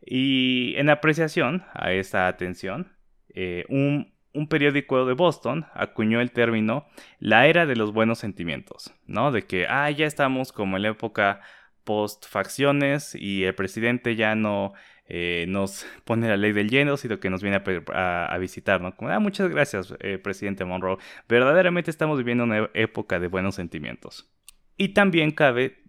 Y 0.05 0.75
en 0.77 0.91
apreciación 0.91 1.65
a 1.73 1.93
esta 1.93 2.29
atención, 2.29 2.93
eh, 3.35 3.65
un, 3.71 4.13
un, 4.33 4.49
periódico 4.49 5.05
de 5.07 5.15
Boston 5.15 5.67
acuñó 5.75 6.21
el 6.21 6.33
término 6.33 6.87
la 7.19 7.47
era 7.47 7.67
de 7.67 7.77
los 7.77 7.93
buenos 7.93 8.19
sentimientos, 8.19 8.93
¿no? 9.07 9.33
De 9.33 9.43
que, 9.43 9.67
ah, 9.69 9.91
ya 9.91 10.07
estamos 10.07 10.53
como 10.53 10.77
en 10.77 10.83
la 10.83 10.89
época 10.91 11.41
post 11.85 12.27
facciones 12.27 13.15
y 13.15 13.45
el 13.45 13.55
presidente 13.55 14.17
ya 14.17 14.35
no 14.35 14.73
eh, 15.07 15.47
nos 15.49 15.87
pone 16.05 16.29
la 16.29 16.37
ley 16.37 16.53
del 16.53 16.71
lleno, 16.71 16.97
sino 16.97 17.21
que 17.21 17.31
nos 17.31 17.43
viene 17.43 17.63
a, 17.93 18.37
visitar, 18.39 18.81
¿no? 18.81 18.97
Como, 18.97 19.11
ah, 19.11 19.19
muchas 19.21 19.49
gracias, 19.49 19.95
eh, 20.01 20.19
presidente 20.19 20.65
Monroe. 20.65 20.99
Verdaderamente 21.29 21.91
estamos 21.91 22.19
viviendo 22.19 22.45
una 22.45 22.71
época 22.75 23.19
de 23.21 23.29
buenos 23.29 23.55
sentimientos. 23.55 24.31
Y 24.77 24.91
también 24.91 25.33
cabe 25.33 25.83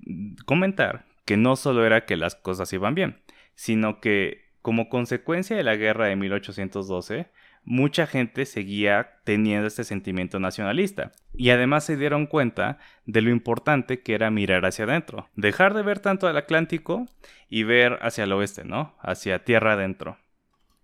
comentar 0.46 1.06
que 1.26 1.38
no 1.38 1.56
solo 1.56 1.86
era 1.86 2.06
que 2.06 2.18
las 2.18 2.36
cosas 2.36 2.72
iban 2.74 2.96
bien, 2.96 3.22
sino 3.56 4.02
que 4.02 4.52
como 4.62 4.90
consecuencia 4.90 5.56
de 5.56 5.64
la 5.64 5.76
guerra 5.76 6.08
de 6.08 6.16
1812, 6.16 7.28
mucha 7.66 8.08
gente 8.08 8.46
seguía 8.46 9.20
teniendo 9.24 9.68
este 9.68 9.84
sentimiento 9.84 10.40
nacionalista. 10.40 11.12
Y 11.34 11.50
además 11.50 11.86
se 11.86 11.98
dieron 11.98 12.28
cuenta 12.28 12.78
de 13.06 13.22
lo 13.22 13.30
importante 13.30 14.02
que 14.02 14.14
era 14.14 14.32
mirar 14.32 14.66
hacia 14.66 14.86
adentro. 14.86 15.30
Dejar 15.36 15.74
de 15.74 15.84
ver 15.84 16.00
tanto 16.00 16.28
al 16.28 16.38
Atlántico 16.38 17.08
y 17.50 17.64
ver 17.64 18.00
hacia 18.02 18.26
el 18.26 18.34
oeste, 18.34 18.64
¿no? 18.64 18.96
Hacia 19.00 19.44
tierra 19.44 19.74
adentro. 19.74 20.18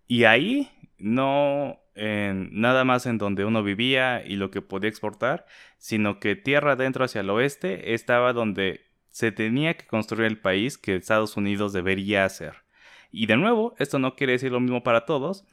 Y 0.08 0.24
ahí 0.24 0.70
no 0.98 1.80
en 1.96 2.50
nada 2.54 2.86
más 2.86 3.06
en 3.06 3.18
donde 3.18 3.44
uno 3.44 3.62
vivía 3.62 4.24
y 4.26 4.38
lo 4.38 4.52
que 4.52 4.62
podía 4.62 4.90
exportar, 4.90 5.46
sino 5.78 6.20
que 6.20 6.36
tierra 6.36 6.74
adentro 6.74 7.04
hacia 7.04 7.22
el 7.22 7.30
oeste 7.30 7.94
estaba 7.94 8.32
donde 8.32 8.86
se 9.10 9.32
tenía 9.32 9.74
que 9.74 9.86
construir 9.86 10.28
el 10.28 10.40
país 10.40 10.78
que 10.78 10.96
Estados 10.96 11.36
Unidos 11.36 11.74
debería 11.74 12.24
hacer. 12.24 12.64
Y 13.12 13.26
de 13.26 13.38
nuevo, 13.38 13.76
esto 13.80 14.00
no 14.00 14.16
quiere 14.16 14.34
decir 14.34 14.52
lo 14.52 14.60
mismo 14.60 14.84
para 14.84 15.06
todos, 15.06 15.46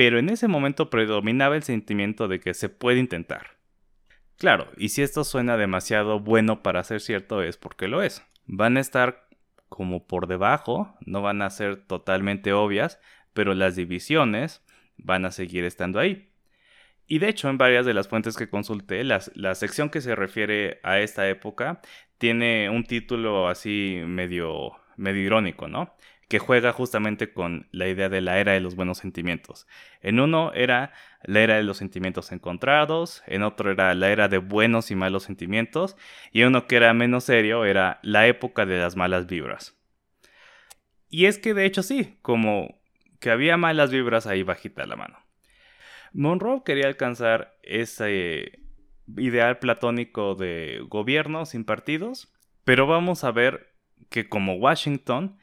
pero 0.00 0.18
en 0.18 0.30
ese 0.30 0.48
momento 0.48 0.88
predominaba 0.88 1.56
el 1.56 1.62
sentimiento 1.62 2.26
de 2.26 2.40
que 2.40 2.54
se 2.54 2.70
puede 2.70 2.98
intentar. 3.00 3.58
Claro, 4.38 4.68
y 4.78 4.88
si 4.88 5.02
esto 5.02 5.24
suena 5.24 5.58
demasiado 5.58 6.20
bueno 6.20 6.62
para 6.62 6.82
ser 6.84 7.02
cierto 7.02 7.42
es 7.42 7.58
porque 7.58 7.86
lo 7.86 8.00
es. 8.00 8.24
Van 8.46 8.78
a 8.78 8.80
estar 8.80 9.28
como 9.68 10.06
por 10.06 10.26
debajo, 10.26 10.96
no 11.04 11.20
van 11.20 11.42
a 11.42 11.50
ser 11.50 11.84
totalmente 11.84 12.54
obvias, 12.54 12.98
pero 13.34 13.52
las 13.52 13.76
divisiones 13.76 14.64
van 14.96 15.26
a 15.26 15.32
seguir 15.32 15.64
estando 15.64 16.00
ahí. 16.00 16.32
Y 17.06 17.18
de 17.18 17.28
hecho, 17.28 17.50
en 17.50 17.58
varias 17.58 17.84
de 17.84 17.92
las 17.92 18.08
fuentes 18.08 18.38
que 18.38 18.48
consulté, 18.48 19.04
la 19.04 19.54
sección 19.54 19.90
que 19.90 20.00
se 20.00 20.14
refiere 20.14 20.80
a 20.82 20.98
esta 21.00 21.28
época 21.28 21.82
tiene 22.16 22.70
un 22.70 22.84
título 22.84 23.48
así 23.50 24.00
medio, 24.06 24.72
medio 24.96 25.20
irónico, 25.20 25.68
¿no? 25.68 25.94
Que 26.30 26.38
juega 26.38 26.72
justamente 26.72 27.32
con 27.32 27.66
la 27.72 27.88
idea 27.88 28.08
de 28.08 28.20
la 28.20 28.38
era 28.38 28.52
de 28.52 28.60
los 28.60 28.76
buenos 28.76 28.98
sentimientos. 28.98 29.66
En 30.00 30.20
uno 30.20 30.52
era 30.54 30.92
la 31.24 31.40
era 31.40 31.56
de 31.56 31.64
los 31.64 31.78
sentimientos 31.78 32.30
encontrados, 32.30 33.24
en 33.26 33.42
otro 33.42 33.72
era 33.72 33.92
la 33.96 34.10
era 34.10 34.28
de 34.28 34.38
buenos 34.38 34.92
y 34.92 34.94
malos 34.94 35.24
sentimientos, 35.24 35.96
y 36.30 36.44
uno 36.44 36.68
que 36.68 36.76
era 36.76 36.94
menos 36.94 37.24
serio 37.24 37.64
era 37.64 37.98
la 38.04 38.28
época 38.28 38.64
de 38.64 38.78
las 38.78 38.94
malas 38.94 39.26
vibras. 39.26 39.76
Y 41.08 41.26
es 41.26 41.36
que 41.36 41.52
de 41.52 41.64
hecho 41.64 41.82
sí, 41.82 42.16
como 42.22 42.80
que 43.18 43.32
había 43.32 43.56
malas 43.56 43.90
vibras 43.90 44.28
ahí 44.28 44.44
bajita 44.44 44.86
la 44.86 44.94
mano. 44.94 45.18
Monroe 46.12 46.62
quería 46.64 46.86
alcanzar 46.86 47.58
ese 47.64 48.60
ideal 49.16 49.58
platónico 49.58 50.36
de 50.36 50.78
gobierno 50.86 51.44
sin 51.44 51.64
partidos, 51.64 52.32
pero 52.62 52.86
vamos 52.86 53.24
a 53.24 53.32
ver 53.32 53.74
que 54.10 54.28
como 54.28 54.54
Washington 54.54 55.40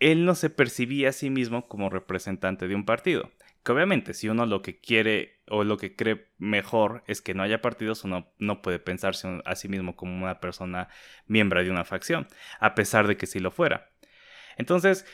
él 0.00 0.24
no 0.24 0.34
se 0.34 0.50
percibía 0.50 1.10
a 1.10 1.12
sí 1.12 1.30
mismo 1.30 1.68
como 1.68 1.90
representante 1.90 2.68
de 2.68 2.74
un 2.74 2.84
partido. 2.84 3.30
Que 3.64 3.72
obviamente 3.72 4.14
si 4.14 4.28
uno 4.28 4.46
lo 4.46 4.62
que 4.62 4.78
quiere 4.80 5.40
o 5.48 5.64
lo 5.64 5.76
que 5.76 5.96
cree 5.96 6.28
mejor 6.38 7.02
es 7.06 7.20
que 7.20 7.34
no 7.34 7.42
haya 7.42 7.60
partidos, 7.60 8.04
uno 8.04 8.32
no 8.38 8.62
puede 8.62 8.78
pensarse 8.78 9.42
a 9.44 9.54
sí 9.56 9.68
mismo 9.68 9.96
como 9.96 10.16
una 10.16 10.40
persona 10.40 10.88
miembro 11.26 11.62
de 11.62 11.70
una 11.70 11.84
facción, 11.84 12.28
a 12.60 12.74
pesar 12.74 13.06
de 13.06 13.16
que 13.16 13.26
sí 13.26 13.40
lo 13.40 13.50
fuera. 13.50 13.90
Entonces, 14.56 15.06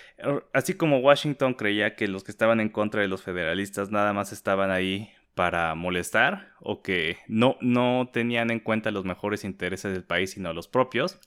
así 0.52 0.74
como 0.74 0.98
Washington 0.98 1.54
creía 1.54 1.96
que 1.96 2.08
los 2.08 2.24
que 2.24 2.30
estaban 2.30 2.60
en 2.60 2.70
contra 2.70 3.02
de 3.02 3.08
los 3.08 3.22
federalistas 3.22 3.90
nada 3.90 4.12
más 4.12 4.32
estaban 4.32 4.70
ahí 4.70 5.10
para 5.34 5.74
molestar 5.74 6.52
o 6.60 6.82
que 6.82 7.18
no, 7.26 7.56
no 7.60 8.08
tenían 8.12 8.50
en 8.50 8.60
cuenta 8.60 8.90
los 8.90 9.04
mejores 9.04 9.44
intereses 9.44 9.92
del 9.92 10.04
país 10.04 10.30
sino 10.30 10.52
los 10.52 10.68
propios, 10.68 11.18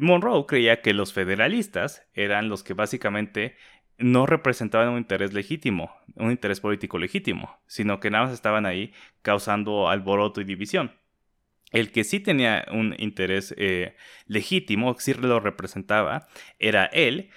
Monroe 0.00 0.46
creía 0.46 0.80
que 0.80 0.94
los 0.94 1.12
federalistas 1.12 2.06
eran 2.14 2.48
los 2.48 2.62
que 2.62 2.74
básicamente 2.74 3.56
no 3.98 4.26
representaban 4.26 4.88
un 4.88 4.98
interés 4.98 5.32
legítimo, 5.32 5.94
un 6.16 6.30
interés 6.30 6.60
político 6.60 6.98
legítimo, 6.98 7.58
sino 7.66 8.00
que 8.00 8.10
nada 8.10 8.24
más 8.24 8.34
estaban 8.34 8.66
ahí 8.66 8.92
causando 9.22 9.88
alboroto 9.88 10.40
y 10.40 10.44
división. 10.44 10.92
El 11.70 11.90
que 11.90 12.04
sí 12.04 12.20
tenía 12.20 12.66
un 12.72 12.94
interés 12.98 13.54
eh, 13.56 13.96
legítimo, 14.26 14.94
sí 14.98 15.14
lo 15.14 15.40
representaba, 15.40 16.28
era 16.58 16.86
él 16.86 17.30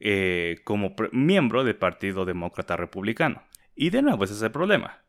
eh, 0.00 0.60
como 0.64 0.94
miembro 1.12 1.64
del 1.64 1.76
Partido 1.76 2.24
Demócrata 2.24 2.76
Republicano. 2.76 3.42
Y 3.76 3.90
de 3.90 4.02
nuevo 4.02 4.24
ese 4.24 4.34
es 4.34 4.42
el 4.42 4.50
problema. 4.50 5.03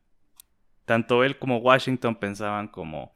Tanto 0.85 1.23
él 1.23 1.37
como 1.39 1.57
Washington 1.57 2.15
pensaban 2.15 2.67
como, 2.67 3.13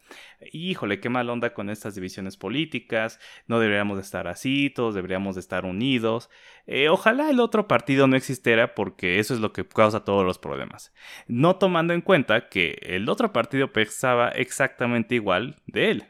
híjole, 0.51 0.99
qué 0.99 1.09
mal 1.09 1.29
onda 1.29 1.53
con 1.53 1.69
estas 1.69 1.93
divisiones 1.93 2.35
políticas, 2.35 3.19
no 3.47 3.59
deberíamos 3.59 3.97
de 3.97 4.01
estar 4.01 4.27
así, 4.27 4.71
todos 4.71 4.95
deberíamos 4.95 5.35
de 5.35 5.41
estar 5.41 5.65
unidos. 5.65 6.29
Eh, 6.65 6.89
ojalá 6.89 7.29
el 7.29 7.39
otro 7.39 7.67
partido 7.67 8.07
no 8.07 8.15
existiera 8.15 8.73
porque 8.73 9.19
eso 9.19 9.35
es 9.35 9.39
lo 9.39 9.53
que 9.53 9.67
causa 9.67 10.03
todos 10.03 10.25
los 10.25 10.39
problemas. 10.39 10.93
No 11.27 11.57
tomando 11.57 11.93
en 11.93 12.01
cuenta 12.01 12.49
que 12.49 12.79
el 12.81 13.07
otro 13.07 13.31
partido 13.31 13.71
pensaba 13.71 14.29
exactamente 14.29 15.15
igual 15.15 15.61
de 15.67 15.91
él. 15.91 16.05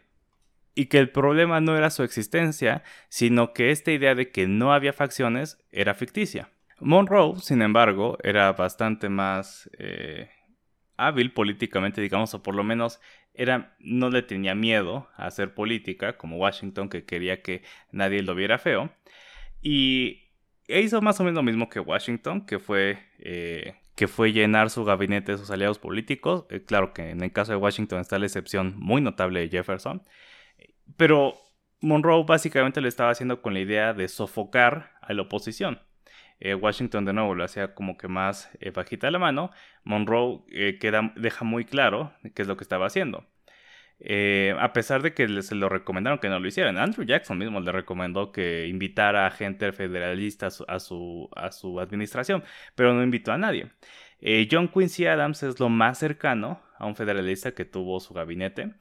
Y 0.75 0.85
que 0.85 0.99
el 0.99 1.09
problema 1.09 1.59
no 1.59 1.75
era 1.75 1.89
su 1.89 2.03
existencia, 2.03 2.83
sino 3.09 3.51
que 3.51 3.71
esta 3.71 3.91
idea 3.91 4.15
de 4.15 4.31
que 4.31 4.47
no 4.47 4.71
había 4.71 4.93
facciones 4.93 5.57
era 5.71 5.93
ficticia. 5.93 6.51
Monroe, 6.79 7.37
sin 7.41 7.61
embargo, 7.61 8.17
era 8.23 8.53
bastante 8.53 9.09
más... 9.09 9.69
Eh, 9.77 10.29
hábil 11.07 11.31
políticamente, 11.31 12.01
digamos, 12.01 12.33
o 12.33 12.43
por 12.43 12.55
lo 12.55 12.63
menos 12.63 12.99
era, 13.33 13.75
no 13.79 14.09
le 14.09 14.21
tenía 14.21 14.55
miedo 14.55 15.07
a 15.15 15.27
hacer 15.27 15.53
política, 15.53 16.17
como 16.17 16.37
Washington, 16.37 16.89
que 16.89 17.05
quería 17.05 17.41
que 17.41 17.63
nadie 17.91 18.21
lo 18.21 18.35
viera 18.35 18.57
feo. 18.57 18.91
Y 19.61 20.29
hizo 20.67 21.01
más 21.01 21.19
o 21.19 21.23
menos 21.23 21.35
lo 21.35 21.43
mismo 21.43 21.69
que 21.69 21.79
Washington, 21.79 22.45
que 22.45 22.59
fue, 22.59 22.99
eh, 23.19 23.75
que 23.95 24.07
fue 24.07 24.31
llenar 24.33 24.69
su 24.69 24.83
gabinete 24.85 25.33
de 25.33 25.37
sus 25.37 25.51
aliados 25.51 25.79
políticos. 25.79 26.45
Eh, 26.49 26.63
claro 26.65 26.93
que 26.93 27.09
en 27.09 27.23
el 27.23 27.31
caso 27.31 27.51
de 27.51 27.57
Washington 27.57 27.99
está 27.99 28.19
la 28.19 28.25
excepción 28.25 28.75
muy 28.77 29.01
notable 29.01 29.41
de 29.41 29.49
Jefferson. 29.49 30.03
Pero 30.97 31.35
Monroe 31.81 32.25
básicamente 32.25 32.81
lo 32.81 32.87
estaba 32.87 33.11
haciendo 33.11 33.41
con 33.41 33.53
la 33.53 33.61
idea 33.61 33.93
de 33.93 34.07
sofocar 34.07 34.91
a 35.01 35.13
la 35.13 35.23
oposición. 35.23 35.79
Eh, 36.39 36.55
Washington 36.55 37.03
de 37.05 37.13
nuevo 37.13 37.35
lo 37.35 37.43
hacía 37.43 37.73
como 37.75 37.97
que 37.97 38.07
más 38.07 38.49
eh, 38.59 38.71
bajita 38.71 39.11
la 39.11 39.19
mano. 39.19 39.51
Monroe 39.83 40.41
eh, 40.51 40.77
queda, 40.79 41.13
deja 41.15 41.45
muy 41.45 41.65
claro 41.65 42.13
qué 42.33 42.41
es 42.41 42.47
lo 42.47 42.57
que 42.57 42.63
estaba 42.63 42.87
haciendo. 42.87 43.25
a 44.59 44.73
pesar 44.73 45.01
de 45.01 45.13
que 45.13 45.41
se 45.41 45.55
lo 45.55 45.67
recomendaron 45.69 46.19
que 46.19 46.29
no 46.29 46.39
lo 46.39 46.47
hicieran. 46.47 46.77
Andrew 46.77 47.05
Jackson 47.05 47.37
mismo 47.37 47.59
le 47.59 47.71
recomendó 47.71 48.31
que 48.31 48.67
invitara 48.67 49.27
a 49.27 49.31
gente 49.31 49.71
federalista 49.73 50.47
a 50.67 50.79
su, 50.79 51.29
administración, 51.81 52.43
pero 52.75 52.93
no 52.93 53.03
invitó 53.03 53.31
a 53.33 53.37
nadie. 53.37 53.69
John 54.49 54.69
Quincy 54.69 55.05
Adams 55.07 55.43
es 55.43 55.59
lo 55.59 55.69
más 55.69 55.97
cercano 55.99 56.61
a 56.77 56.85
un 56.85 56.95
federalista 56.95 57.53
que 57.53 57.65
tuvo 57.65 57.99
su 57.99 58.13
gabinete, 58.13 58.73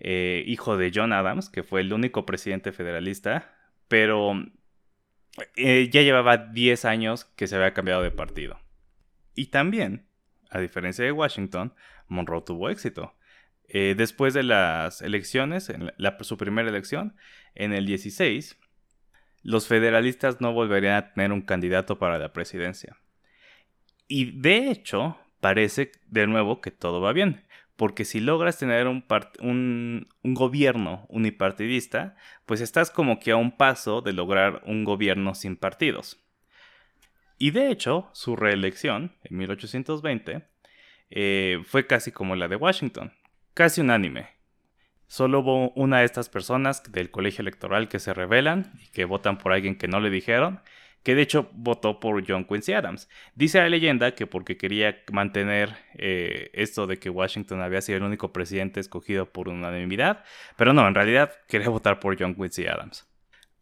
hijo 0.00 0.76
de 0.78 0.90
John 0.94 1.12
Adams, 1.12 1.50
que 1.50 1.62
fue 1.62 1.82
el 1.82 1.92
único 1.92 2.24
presidente 2.24 2.72
federalista, 2.72 3.54
pero 3.88 4.34
eh, 5.56 5.88
ya 5.90 6.02
llevaba 6.02 6.36
10 6.36 6.84
años 6.84 7.24
que 7.24 7.46
se 7.46 7.56
había 7.56 7.74
cambiado 7.74 8.02
de 8.02 8.10
partido. 8.10 8.60
Y 9.34 9.46
también, 9.46 10.06
a 10.50 10.58
diferencia 10.58 11.04
de 11.04 11.12
Washington, 11.12 11.74
Monroe 12.08 12.42
tuvo 12.42 12.68
éxito. 12.68 13.14
Eh, 13.68 13.94
después 13.96 14.34
de 14.34 14.42
las 14.42 15.00
elecciones, 15.00 15.72
su 16.20 16.36
primera 16.36 16.68
elección, 16.68 17.16
en 17.54 17.72
el 17.72 17.86
16, 17.86 18.58
los 19.42 19.66
federalistas 19.66 20.40
no 20.40 20.52
volverían 20.52 20.94
a 20.94 21.12
tener 21.14 21.32
un 21.32 21.42
candidato 21.42 21.98
para 21.98 22.18
la 22.18 22.32
presidencia. 22.32 22.96
Y 24.08 24.38
de 24.38 24.70
hecho, 24.70 25.16
parece 25.40 25.92
de 26.06 26.26
nuevo 26.26 26.60
que 26.60 26.70
todo 26.70 27.00
va 27.00 27.12
bien. 27.12 27.44
Porque 27.76 28.04
si 28.04 28.20
logras 28.20 28.58
tener 28.58 28.86
un, 28.86 30.08
gobierno 30.22 31.06
unipartidista, 31.08 32.16
pues 32.46 32.60
estás 32.60 32.90
como 32.90 33.18
que 33.18 33.30
a 33.30 33.36
un 33.36 33.56
paso 33.56 34.02
de 34.02 34.12
lograr 34.12 34.62
un 34.66 34.84
gobierno 34.84 35.34
sin 35.34 35.56
partidos. 35.56 36.22
Y 37.38 37.50
de 37.50 37.70
hecho, 37.70 38.10
su 38.12 38.36
reelección 38.36 39.16
en 39.24 39.36
1820 39.36 40.46
eh, 41.10 41.60
fue 41.64 41.86
casi 41.86 42.12
como 42.12 42.36
la 42.36 42.48
de 42.48 42.56
Washington, 42.56 43.12
casi 43.54 43.80
unánime. 43.80 44.28
Solo 45.06 45.40
hubo 45.40 45.70
una 45.70 45.98
de 45.98 46.04
estas 46.04 46.28
personas 46.28 46.82
del 46.90 47.10
colegio 47.10 47.42
electoral 47.42 47.88
que 47.88 47.98
se 47.98 48.14
rebelan 48.14 48.72
y 48.82 48.88
que 48.92 49.04
votan 49.04 49.38
por 49.38 49.52
alguien 49.52 49.76
que 49.76 49.88
no 49.88 50.00
le 50.00 50.08
dijeron, 50.08 50.60
que 51.02 51.14
de 51.14 51.22
hecho 51.22 51.50
votó 51.52 52.00
por 52.00 52.24
John 52.26 52.44
Quincy 52.44 52.72
Adams. 52.72 53.08
Dice 53.34 53.58
la 53.58 53.68
leyenda 53.68 54.14
que 54.14 54.26
porque 54.26 54.56
quería 54.56 55.02
mantener 55.10 55.74
eh, 55.94 56.50
esto 56.52 56.86
de 56.86 56.98
que 56.98 57.10
Washington 57.10 57.60
había 57.60 57.80
sido 57.80 57.98
el 57.98 58.04
único 58.04 58.32
presidente 58.32 58.80
escogido 58.80 59.32
por 59.32 59.48
unanimidad, 59.48 60.24
pero 60.56 60.72
no, 60.72 60.86
en 60.86 60.94
realidad 60.94 61.32
quería 61.48 61.68
votar 61.68 61.98
por 61.98 62.18
John 62.18 62.34
Quincy 62.34 62.66
Adams. 62.66 63.08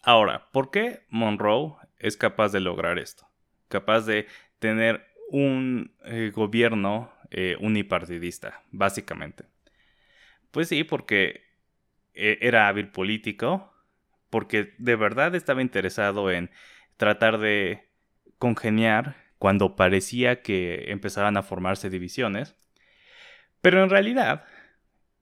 Ahora, 0.02 0.48
¿por 0.52 0.70
qué 0.70 1.00
Monroe 1.08 1.74
es 1.98 2.16
capaz 2.16 2.52
de 2.52 2.60
lograr 2.60 2.98
esto? 2.98 3.26
Capaz 3.68 4.02
de 4.02 4.26
tener 4.58 5.06
un 5.30 5.94
eh, 6.04 6.32
gobierno 6.34 7.12
eh, 7.30 7.56
unipartidista, 7.60 8.62
básicamente. 8.70 9.44
Pues 10.50 10.68
sí, 10.68 10.84
porque 10.84 11.48
era 12.12 12.66
hábil 12.66 12.88
político, 12.88 13.72
porque 14.30 14.74
de 14.78 14.96
verdad 14.96 15.34
estaba 15.34 15.62
interesado 15.62 16.30
en 16.30 16.50
tratar 17.00 17.38
de 17.38 17.88
congeniar 18.36 19.16
cuando 19.38 19.74
parecía 19.74 20.42
que 20.42 20.92
empezaban 20.92 21.38
a 21.38 21.42
formarse 21.42 21.88
divisiones. 21.88 22.56
Pero 23.62 23.82
en 23.82 23.88
realidad 23.88 24.44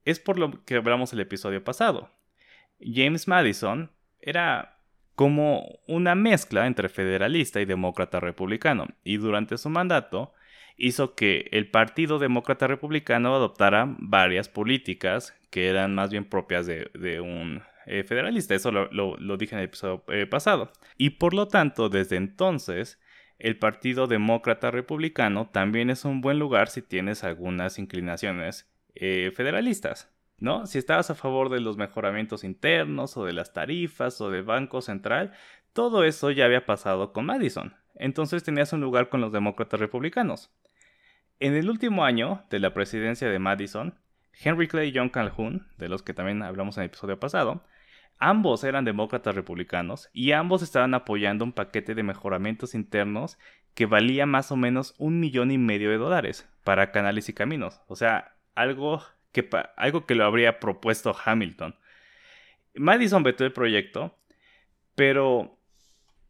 es 0.04 0.18
por 0.18 0.40
lo 0.40 0.64
que 0.64 0.74
hablamos 0.74 1.12
el 1.12 1.20
episodio 1.20 1.62
pasado. 1.62 2.10
James 2.80 3.28
Madison 3.28 3.92
era 4.20 4.80
como 5.14 5.78
una 5.86 6.16
mezcla 6.16 6.66
entre 6.66 6.88
federalista 6.88 7.60
y 7.60 7.64
demócrata 7.64 8.18
republicano, 8.18 8.88
y 9.04 9.18
durante 9.18 9.56
su 9.56 9.70
mandato 9.70 10.34
hizo 10.76 11.14
que 11.14 11.48
el 11.52 11.70
Partido 11.70 12.18
Demócrata 12.18 12.66
Republicano 12.66 13.36
adoptara 13.36 13.94
varias 13.98 14.48
políticas 14.48 15.32
que 15.50 15.68
eran 15.68 15.94
más 15.94 16.10
bien 16.10 16.24
propias 16.24 16.66
de 16.66 17.20
un 17.20 17.62
eh, 17.88 18.04
federalista. 18.04 18.54
Eso 18.54 18.70
lo, 18.70 19.36
dije 19.38 19.54
en 19.54 19.60
el 19.60 19.64
episodio 19.64 20.04
eh, 20.08 20.26
pasado. 20.26 20.70
Y 20.98 21.10
por 21.10 21.32
lo 21.32 21.48
tanto, 21.48 21.88
desde 21.88 22.16
entonces, 22.16 23.00
el 23.38 23.58
Partido 23.58 24.06
Demócrata 24.06 24.70
Republicano 24.70 25.48
también 25.48 25.88
es 25.88 26.04
un 26.04 26.20
buen 26.20 26.38
lugar 26.38 26.68
si 26.68 26.82
tienes 26.82 27.24
algunas 27.24 27.78
inclinaciones 27.78 28.70
eh, 28.94 29.32
federalistas. 29.34 30.12
¿No? 30.40 30.66
Si 30.66 30.78
estabas 30.78 31.10
a 31.10 31.16
favor 31.16 31.48
de 31.48 31.60
los 31.60 31.78
mejoramientos 31.78 32.44
internos 32.44 33.16
o 33.16 33.24
de 33.24 33.32
las 33.32 33.52
tarifas 33.52 34.20
o 34.20 34.30
del 34.30 34.44
Banco 34.44 34.82
Central, 34.82 35.32
todo 35.72 36.04
eso 36.04 36.30
ya 36.30 36.44
había 36.44 36.64
pasado 36.64 37.12
con 37.12 37.26
Madison. 37.26 37.74
Entonces 37.96 38.44
tenías 38.44 38.72
un 38.72 38.80
lugar 38.80 39.08
con 39.08 39.20
los 39.20 39.32
demócratas 39.32 39.80
republicanos. 39.80 40.52
En 41.40 41.56
el 41.56 41.68
último 41.68 42.04
año 42.04 42.44
de 42.50 42.60
la 42.60 42.72
presidencia 42.72 43.28
de 43.28 43.38
Madison, 43.40 43.98
Henry 44.32 44.68
Clay 44.68 44.90
y 44.90 44.92
John 44.96 45.08
Calhoun, 45.08 45.66
de 45.76 45.88
los 45.88 46.04
que 46.04 46.14
también 46.14 46.42
hablamos 46.44 46.76
en 46.76 46.84
el 46.84 46.90
episodio 46.90 47.18
pasado, 47.18 47.64
Ambos 48.18 48.64
eran 48.64 48.84
demócratas 48.84 49.34
republicanos 49.34 50.10
y 50.12 50.32
ambos 50.32 50.62
estaban 50.62 50.94
apoyando 50.94 51.44
un 51.44 51.52
paquete 51.52 51.94
de 51.94 52.02
mejoramientos 52.02 52.74
internos 52.74 53.38
que 53.74 53.86
valía 53.86 54.26
más 54.26 54.50
o 54.50 54.56
menos 54.56 54.94
un 54.98 55.20
millón 55.20 55.52
y 55.52 55.58
medio 55.58 55.90
de 55.90 55.98
dólares 55.98 56.48
para 56.64 56.90
canales 56.90 57.28
y 57.28 57.32
caminos. 57.32 57.80
O 57.86 57.94
sea, 57.94 58.34
algo 58.56 59.02
que, 59.30 59.48
algo 59.76 60.04
que 60.04 60.16
lo 60.16 60.24
habría 60.24 60.58
propuesto 60.58 61.16
Hamilton. 61.24 61.76
Madison 62.74 63.22
vetó 63.22 63.44
el 63.44 63.52
proyecto, 63.52 64.18
pero 64.96 65.58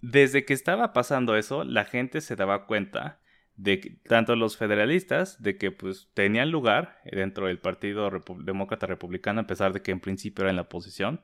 desde 0.02 0.44
que 0.44 0.52
estaba 0.52 0.92
pasando 0.92 1.36
eso, 1.36 1.64
la 1.64 1.86
gente 1.86 2.20
se 2.20 2.36
daba 2.36 2.66
cuenta 2.66 3.18
de 3.56 3.80
que, 3.80 3.90
tanto 3.90 4.36
los 4.36 4.56
federalistas 4.56 5.42
de 5.42 5.56
que 5.56 5.70
pues 5.70 6.10
tenían 6.14 6.50
lugar 6.50 7.00
dentro 7.10 7.46
del 7.46 7.58
Partido 7.58 8.10
Demócrata 8.44 8.86
Republicano 8.86 9.40
a 9.40 9.46
pesar 9.46 9.72
de 9.72 9.82
que 9.82 9.90
en 9.90 10.00
principio 10.00 10.42
era 10.42 10.50
en 10.50 10.56
la 10.56 10.62
oposición 10.62 11.22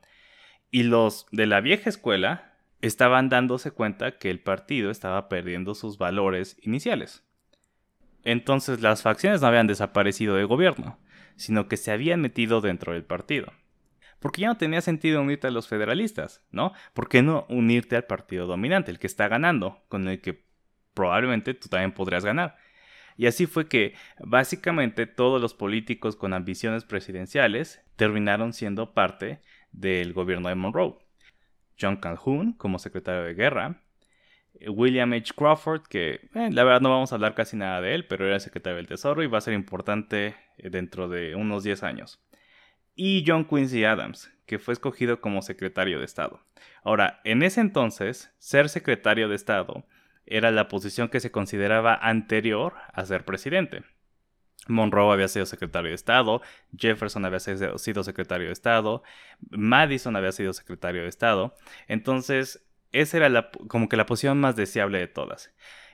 y 0.71 0.83
los 0.83 1.27
de 1.31 1.45
la 1.45 1.61
vieja 1.61 1.89
escuela 1.89 2.53
estaban 2.81 3.29
dándose 3.29 3.71
cuenta 3.71 4.17
que 4.17 4.29
el 4.29 4.39
partido 4.39 4.91
estaba 4.91 5.29
perdiendo 5.29 5.75
sus 5.75 5.97
valores 5.97 6.57
iniciales. 6.61 7.23
Entonces 8.23 8.81
las 8.81 9.01
facciones 9.01 9.41
no 9.41 9.47
habían 9.47 9.67
desaparecido 9.67 10.35
del 10.35 10.47
gobierno, 10.47 10.99
sino 11.35 11.67
que 11.67 11.77
se 11.77 11.91
habían 11.91 12.21
metido 12.21 12.61
dentro 12.61 12.93
del 12.93 13.03
partido. 13.03 13.53
Porque 14.19 14.41
ya 14.41 14.47
no 14.47 14.57
tenía 14.57 14.81
sentido 14.81 15.21
unirte 15.21 15.47
a 15.47 15.51
los 15.51 15.67
federalistas, 15.67 16.43
¿no? 16.51 16.73
¿Por 16.93 17.09
qué 17.09 17.21
no 17.21 17.45
unirte 17.49 17.95
al 17.95 18.05
partido 18.05 18.47
dominante, 18.47 18.89
el 18.89 18.99
que 18.99 19.07
está 19.07 19.27
ganando, 19.27 19.83
con 19.87 20.07
el 20.07 20.21
que 20.21 20.43
probablemente 20.93 21.53
tú 21.53 21.69
también 21.69 21.91
podrías 21.91 22.25
ganar? 22.25 22.57
Y 23.17 23.27
así 23.27 23.45
fue 23.45 23.67
que 23.67 23.93
básicamente 24.19 25.05
todos 25.05 25.41
los 25.41 25.53
políticos 25.53 26.15
con 26.15 26.33
ambiciones 26.33 26.83
presidenciales 26.83 27.81
terminaron 27.95 28.53
siendo 28.53 28.93
parte 28.93 29.41
del 29.75 30.13
gobierno 30.13 30.49
de 30.49 30.55
Monroe. 30.55 30.97
John 31.79 31.97
Calhoun 31.97 32.53
como 32.53 32.79
secretario 32.79 33.23
de 33.23 33.33
guerra, 33.33 33.81
William 34.67 35.13
H. 35.13 35.33
Crawford, 35.35 35.83
que 35.83 36.29
eh, 36.33 36.49
la 36.51 36.63
verdad 36.63 36.81
no 36.81 36.89
vamos 36.89 37.11
a 37.11 37.15
hablar 37.15 37.35
casi 37.35 37.57
nada 37.57 37.81
de 37.81 37.93
él, 37.93 38.07
pero 38.07 38.25
era 38.25 38.39
secretario 38.39 38.77
del 38.77 38.87
Tesoro 38.87 39.23
y 39.23 39.27
va 39.27 39.39
a 39.39 39.41
ser 39.41 39.53
importante 39.53 40.35
eh, 40.57 40.69
dentro 40.69 41.09
de 41.09 41.35
unos 41.35 41.63
10 41.63 41.83
años. 41.83 42.21
Y 42.95 43.23
John 43.27 43.45
Quincy 43.45 43.83
Adams, 43.83 44.31
que 44.45 44.59
fue 44.59 44.73
escogido 44.73 45.19
como 45.19 45.41
secretario 45.41 45.99
de 45.99 46.05
Estado. 46.05 46.39
Ahora, 46.83 47.19
en 47.23 47.43
ese 47.43 47.59
entonces, 47.59 48.33
ser 48.39 48.69
secretario 48.69 49.27
de 49.27 49.35
Estado 49.35 49.85
era 50.25 50.51
la 50.51 50.67
posición 50.67 51.09
que 51.09 51.19
se 51.19 51.31
consideraba 51.31 51.93
anterior 51.95 52.75
a 52.93 53.05
ser 53.05 53.25
presidente. 53.25 53.83
Monroe 54.67 55.13
había 55.13 55.27
sido 55.27 55.45
secretario 55.45 55.89
de 55.89 55.95
Estado, 55.95 56.41
Jefferson 56.77 57.25
había 57.25 57.39
sido 57.39 58.03
secretario 58.03 58.47
de 58.47 58.53
Estado, 58.53 59.03
Madison 59.49 60.15
había 60.15 60.31
sido 60.31 60.53
secretario 60.53 61.03
de 61.03 61.09
Estado. 61.09 61.55
Entonces, 61.87 62.65
esa 62.91 63.17
era 63.17 63.29
la, 63.29 63.49
como 63.67 63.89
que 63.89 63.97
la 63.97 64.05
posición 64.05 64.39
más 64.39 64.55
deseable 64.55 64.99
de 64.99 65.07
todas. 65.07 65.53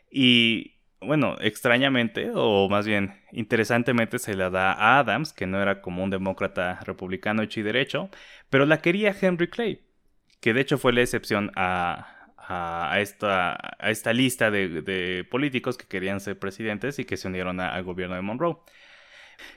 Y 0.10 0.82
bueno, 1.02 1.36
extrañamente, 1.42 2.32
o 2.34 2.70
más 2.70 2.86
bien 2.86 3.22
interesantemente, 3.32 4.20
se 4.20 4.36
la 4.36 4.50
da 4.50 4.72
a 4.72 5.00
Adams, 5.00 5.34
que 5.34 5.48
no 5.48 5.62
era 5.62 5.82
como 5.82 6.04
un 6.04 6.12
demócrata 6.12 6.80
republicano 6.86 7.42
hecho 7.42 7.60
y 7.60 7.64
derecho, 7.64 8.10
pero 8.50 8.66
la 8.66 8.82
quería 8.82 9.16
Henry 9.20 9.50
Clay, 9.50 9.82
que 10.40 10.54
de 10.54 10.62
hecho 10.62 10.78
fue 10.78 10.94
la 10.94 11.02
excepción 11.02 11.52
a, 11.56 12.21
a, 12.48 13.00
esta, 13.00 13.76
a 13.80 13.90
esta 13.92 14.14
lista 14.14 14.52
de, 14.52 15.26
políticos 15.30 15.78
que 15.78 15.88
querían 15.88 16.20
ser 16.20 16.40
presidentes 16.40 17.00
y 17.00 17.06
que 17.06 17.18
se 17.18 17.28
unieron 17.28 17.60
al 17.60 17.84
gobierno 17.84 18.16
de 18.16 18.22
Monroe. 18.22 18.58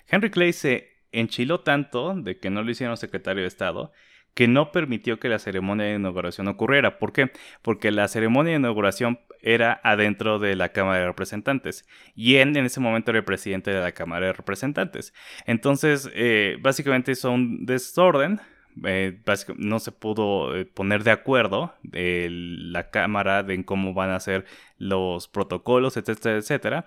Henry 0.08 0.30
Clay 0.30 0.52
se 0.52 1.02
enchiló 1.12 1.60
tanto 1.60 2.14
de 2.14 2.38
que 2.38 2.50
no 2.50 2.62
lo 2.62 2.70
hicieron 2.70 2.96
secretario 2.96 3.42
de 3.42 3.48
Estado 3.48 3.92
que 4.34 4.48
no 4.48 4.72
permitió 4.72 5.18
que 5.18 5.28
la 5.28 5.38
ceremonia 5.38 5.86
de 5.86 5.94
inauguración 5.94 6.48
ocurriera. 6.48 6.98
¿Por 6.98 7.12
qué? 7.12 7.30
Porque 7.62 7.90
la 7.92 8.08
ceremonia 8.08 8.52
de 8.52 8.58
inauguración 8.58 9.20
era 9.40 9.80
adentro 9.84 10.38
de 10.38 10.56
la 10.56 10.70
Cámara 10.70 11.00
de 11.00 11.06
Representantes 11.06 11.86
y 12.14 12.36
él 12.36 12.56
en 12.56 12.64
ese 12.64 12.80
momento 12.80 13.10
era 13.10 13.18
el 13.18 13.24
presidente 13.24 13.70
de 13.70 13.80
la 13.80 13.92
Cámara 13.92 14.26
de 14.26 14.32
Representantes. 14.32 15.14
Entonces, 15.46 16.10
eh, 16.14 16.56
básicamente 16.60 17.12
hizo 17.12 17.30
un 17.30 17.64
desorden 17.64 18.40
eh, 18.84 19.20
no 19.56 19.78
se 19.78 19.92
pudo 19.92 20.56
eh, 20.56 20.64
poner 20.64 21.04
de 21.04 21.10
acuerdo 21.10 21.74
la 21.92 22.90
Cámara 22.90 23.42
de 23.42 23.64
cómo 23.64 23.94
van 23.94 24.10
a 24.10 24.20
ser 24.20 24.44
los 24.78 25.28
protocolos, 25.28 25.96
etcétera, 25.96 26.36
etcétera, 26.36 26.86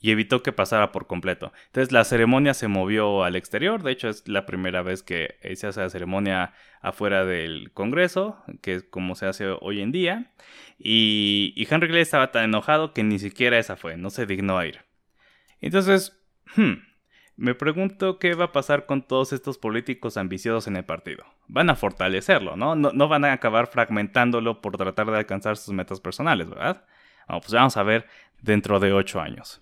y 0.00 0.10
evitó 0.10 0.42
que 0.42 0.52
pasara 0.52 0.92
por 0.92 1.06
completo. 1.06 1.52
Entonces 1.66 1.92
la 1.92 2.04
ceremonia 2.04 2.54
se 2.54 2.68
movió 2.68 3.24
al 3.24 3.36
exterior, 3.36 3.82
de 3.82 3.92
hecho 3.92 4.08
es 4.08 4.28
la 4.28 4.46
primera 4.46 4.82
vez 4.82 5.02
que 5.02 5.36
se 5.54 5.66
hace 5.66 5.80
la 5.80 5.90
ceremonia 5.90 6.52
afuera 6.80 7.24
del 7.24 7.72
Congreso, 7.72 8.36
que 8.60 8.74
es 8.74 8.82
como 8.84 9.14
se 9.14 9.26
hace 9.26 9.46
hoy 9.60 9.80
en 9.80 9.92
día, 9.92 10.32
y, 10.78 11.54
y 11.56 11.66
Henry 11.68 11.88
Clay 11.88 12.02
estaba 12.02 12.30
tan 12.30 12.44
enojado 12.44 12.92
que 12.92 13.02
ni 13.02 13.18
siquiera 13.18 13.58
esa 13.58 13.76
fue, 13.76 13.96
no 13.96 14.10
se 14.10 14.26
dignó 14.26 14.58
a 14.58 14.66
ir. 14.66 14.80
Entonces, 15.60 16.20
hmm, 16.56 16.74
me 17.36 17.54
pregunto 17.54 18.18
qué 18.18 18.34
va 18.34 18.46
a 18.46 18.52
pasar 18.52 18.86
con 18.86 19.02
todos 19.02 19.32
estos 19.32 19.58
políticos 19.58 20.16
ambiciosos 20.16 20.66
en 20.68 20.76
el 20.76 20.84
partido. 20.84 21.24
Van 21.48 21.70
a 21.70 21.76
fortalecerlo, 21.76 22.56
¿no? 22.56 22.74
No, 22.74 23.08
van 23.08 23.24
a 23.24 23.32
acabar 23.32 23.66
fragmentándolo 23.66 24.62
por 24.62 24.76
tratar 24.76 25.10
de 25.10 25.18
alcanzar 25.18 25.56
sus 25.56 25.74
metas 25.74 26.00
personales, 26.00 26.48
¿verdad? 26.48 26.84
Pues 27.28 27.52
vamos 27.52 27.76
a 27.76 27.82
ver 27.82 28.06
dentro 28.40 28.80
de 28.80 28.92
ocho 28.92 29.20
años. 29.20 29.60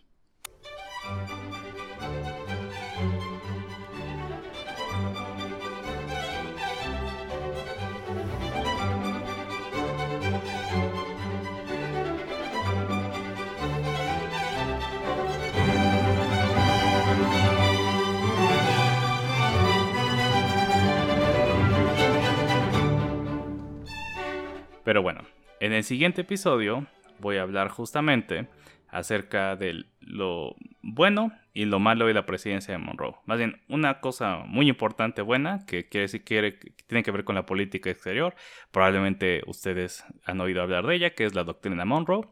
Pero 24.85 25.03
bueno, 25.03 25.23
en 25.61 25.73
el 25.73 25.83
siguiente 25.83 26.23
episodio 26.23 26.87
voy 27.19 27.39
a 27.39 27.43
hablar 27.43 27.69
justamente 27.69 28.47
acerca 28.89 29.57
de 29.57 29.87
lo 30.01 30.55
bueno 30.83 31.33
y 31.53 31.65
lo 31.65 31.81
malo 31.81 32.07
de 32.07 32.15
la 32.15 32.27
presidencia 32.27 32.73
de 32.73 32.79
Monroe. 32.79 33.17
Más 33.27 33.39
bien, 33.39 33.61
una 33.69 34.01
cosa 34.01 34.45
muy 34.47 34.69
importante 34.69 35.23
buena 35.23 35.65
que 35.67 35.89
quiere 35.89 36.03
decir 36.03 36.23
que 36.23 36.75
tiene 36.87 37.03
que 37.03 37.11
ver 37.11 37.25
con 37.25 37.35
la 37.35 37.47
política 37.47 37.91
exterior. 37.91 38.35
Probablemente 38.71 39.43
ustedes 39.47 40.05
han 40.25 40.41
oído 40.41 40.63
hablar 40.63 40.87
de 40.87 40.95
ella, 40.95 41.15
que 41.15 41.25
es 41.25 41.35
la 41.35 41.45
doctrina 41.45 41.85
Monroe. 41.85 42.29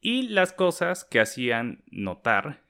Y 0.00 0.28
las 0.28 0.52
cosas 0.52 1.04
que 1.04 1.20
hacían 1.20 1.82
notar 1.90 2.62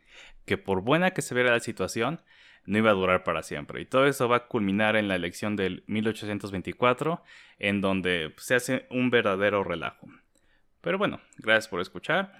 que 0.44 0.58
por 0.58 0.82
buena 0.82 1.12
que 1.12 1.22
se 1.22 1.34
viera 1.34 1.52
la 1.52 1.60
situación, 1.60 2.20
no 2.64 2.78
iba 2.78 2.90
a 2.90 2.94
durar 2.94 3.24
para 3.24 3.42
siempre. 3.42 3.80
Y 3.80 3.86
todo 3.86 4.06
eso 4.06 4.28
va 4.28 4.36
a 4.36 4.46
culminar 4.46 4.96
en 4.96 5.08
la 5.08 5.16
elección 5.16 5.56
del 5.56 5.84
1824, 5.86 7.22
en 7.58 7.80
donde 7.80 8.32
se 8.38 8.54
hace 8.54 8.86
un 8.90 9.10
verdadero 9.10 9.64
relajo. 9.64 10.08
Pero 10.80 10.98
bueno, 10.98 11.20
gracias 11.38 11.68
por 11.68 11.80
escuchar. 11.80 12.32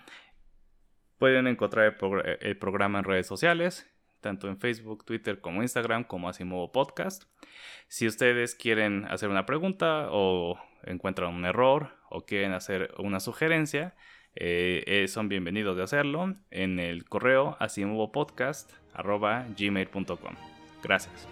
Pueden 1.19 1.47
encontrar 1.47 1.97
el, 2.41 2.59
programa 2.59 2.99
en 2.99 3.05
redes 3.05 3.27
sociales, 3.27 3.89
tanto 4.21 4.49
en 4.49 4.59
Facebook, 4.59 5.05
Twitter 5.05 5.41
como 5.41 5.63
Instagram, 5.63 6.05
como 6.05 6.29
Asimovo 6.29 6.73
Podcast. 6.73 7.25
Si 7.87 8.07
ustedes 8.07 8.57
quieren 8.57 9.05
hacer 9.05 9.29
una 9.29 9.47
pregunta 9.47 10.09
o 10.11 10.59
encuentran 10.83 11.33
un 11.33 11.45
error 11.45 11.91
o 12.11 12.25
quieren 12.27 12.53
hacer 12.53 12.93
una 12.99 13.21
sugerencia, 13.21 13.95
eh, 14.35 14.83
eh, 14.87 15.09
son 15.09 15.29
bienvenidos 15.29 15.77
de 15.77 15.83
hacerlo 15.85 16.35
en 16.51 16.81
el 16.81 17.05
correo 17.05 17.57
gmail.com 19.57 20.37
Gracias. 20.83 21.28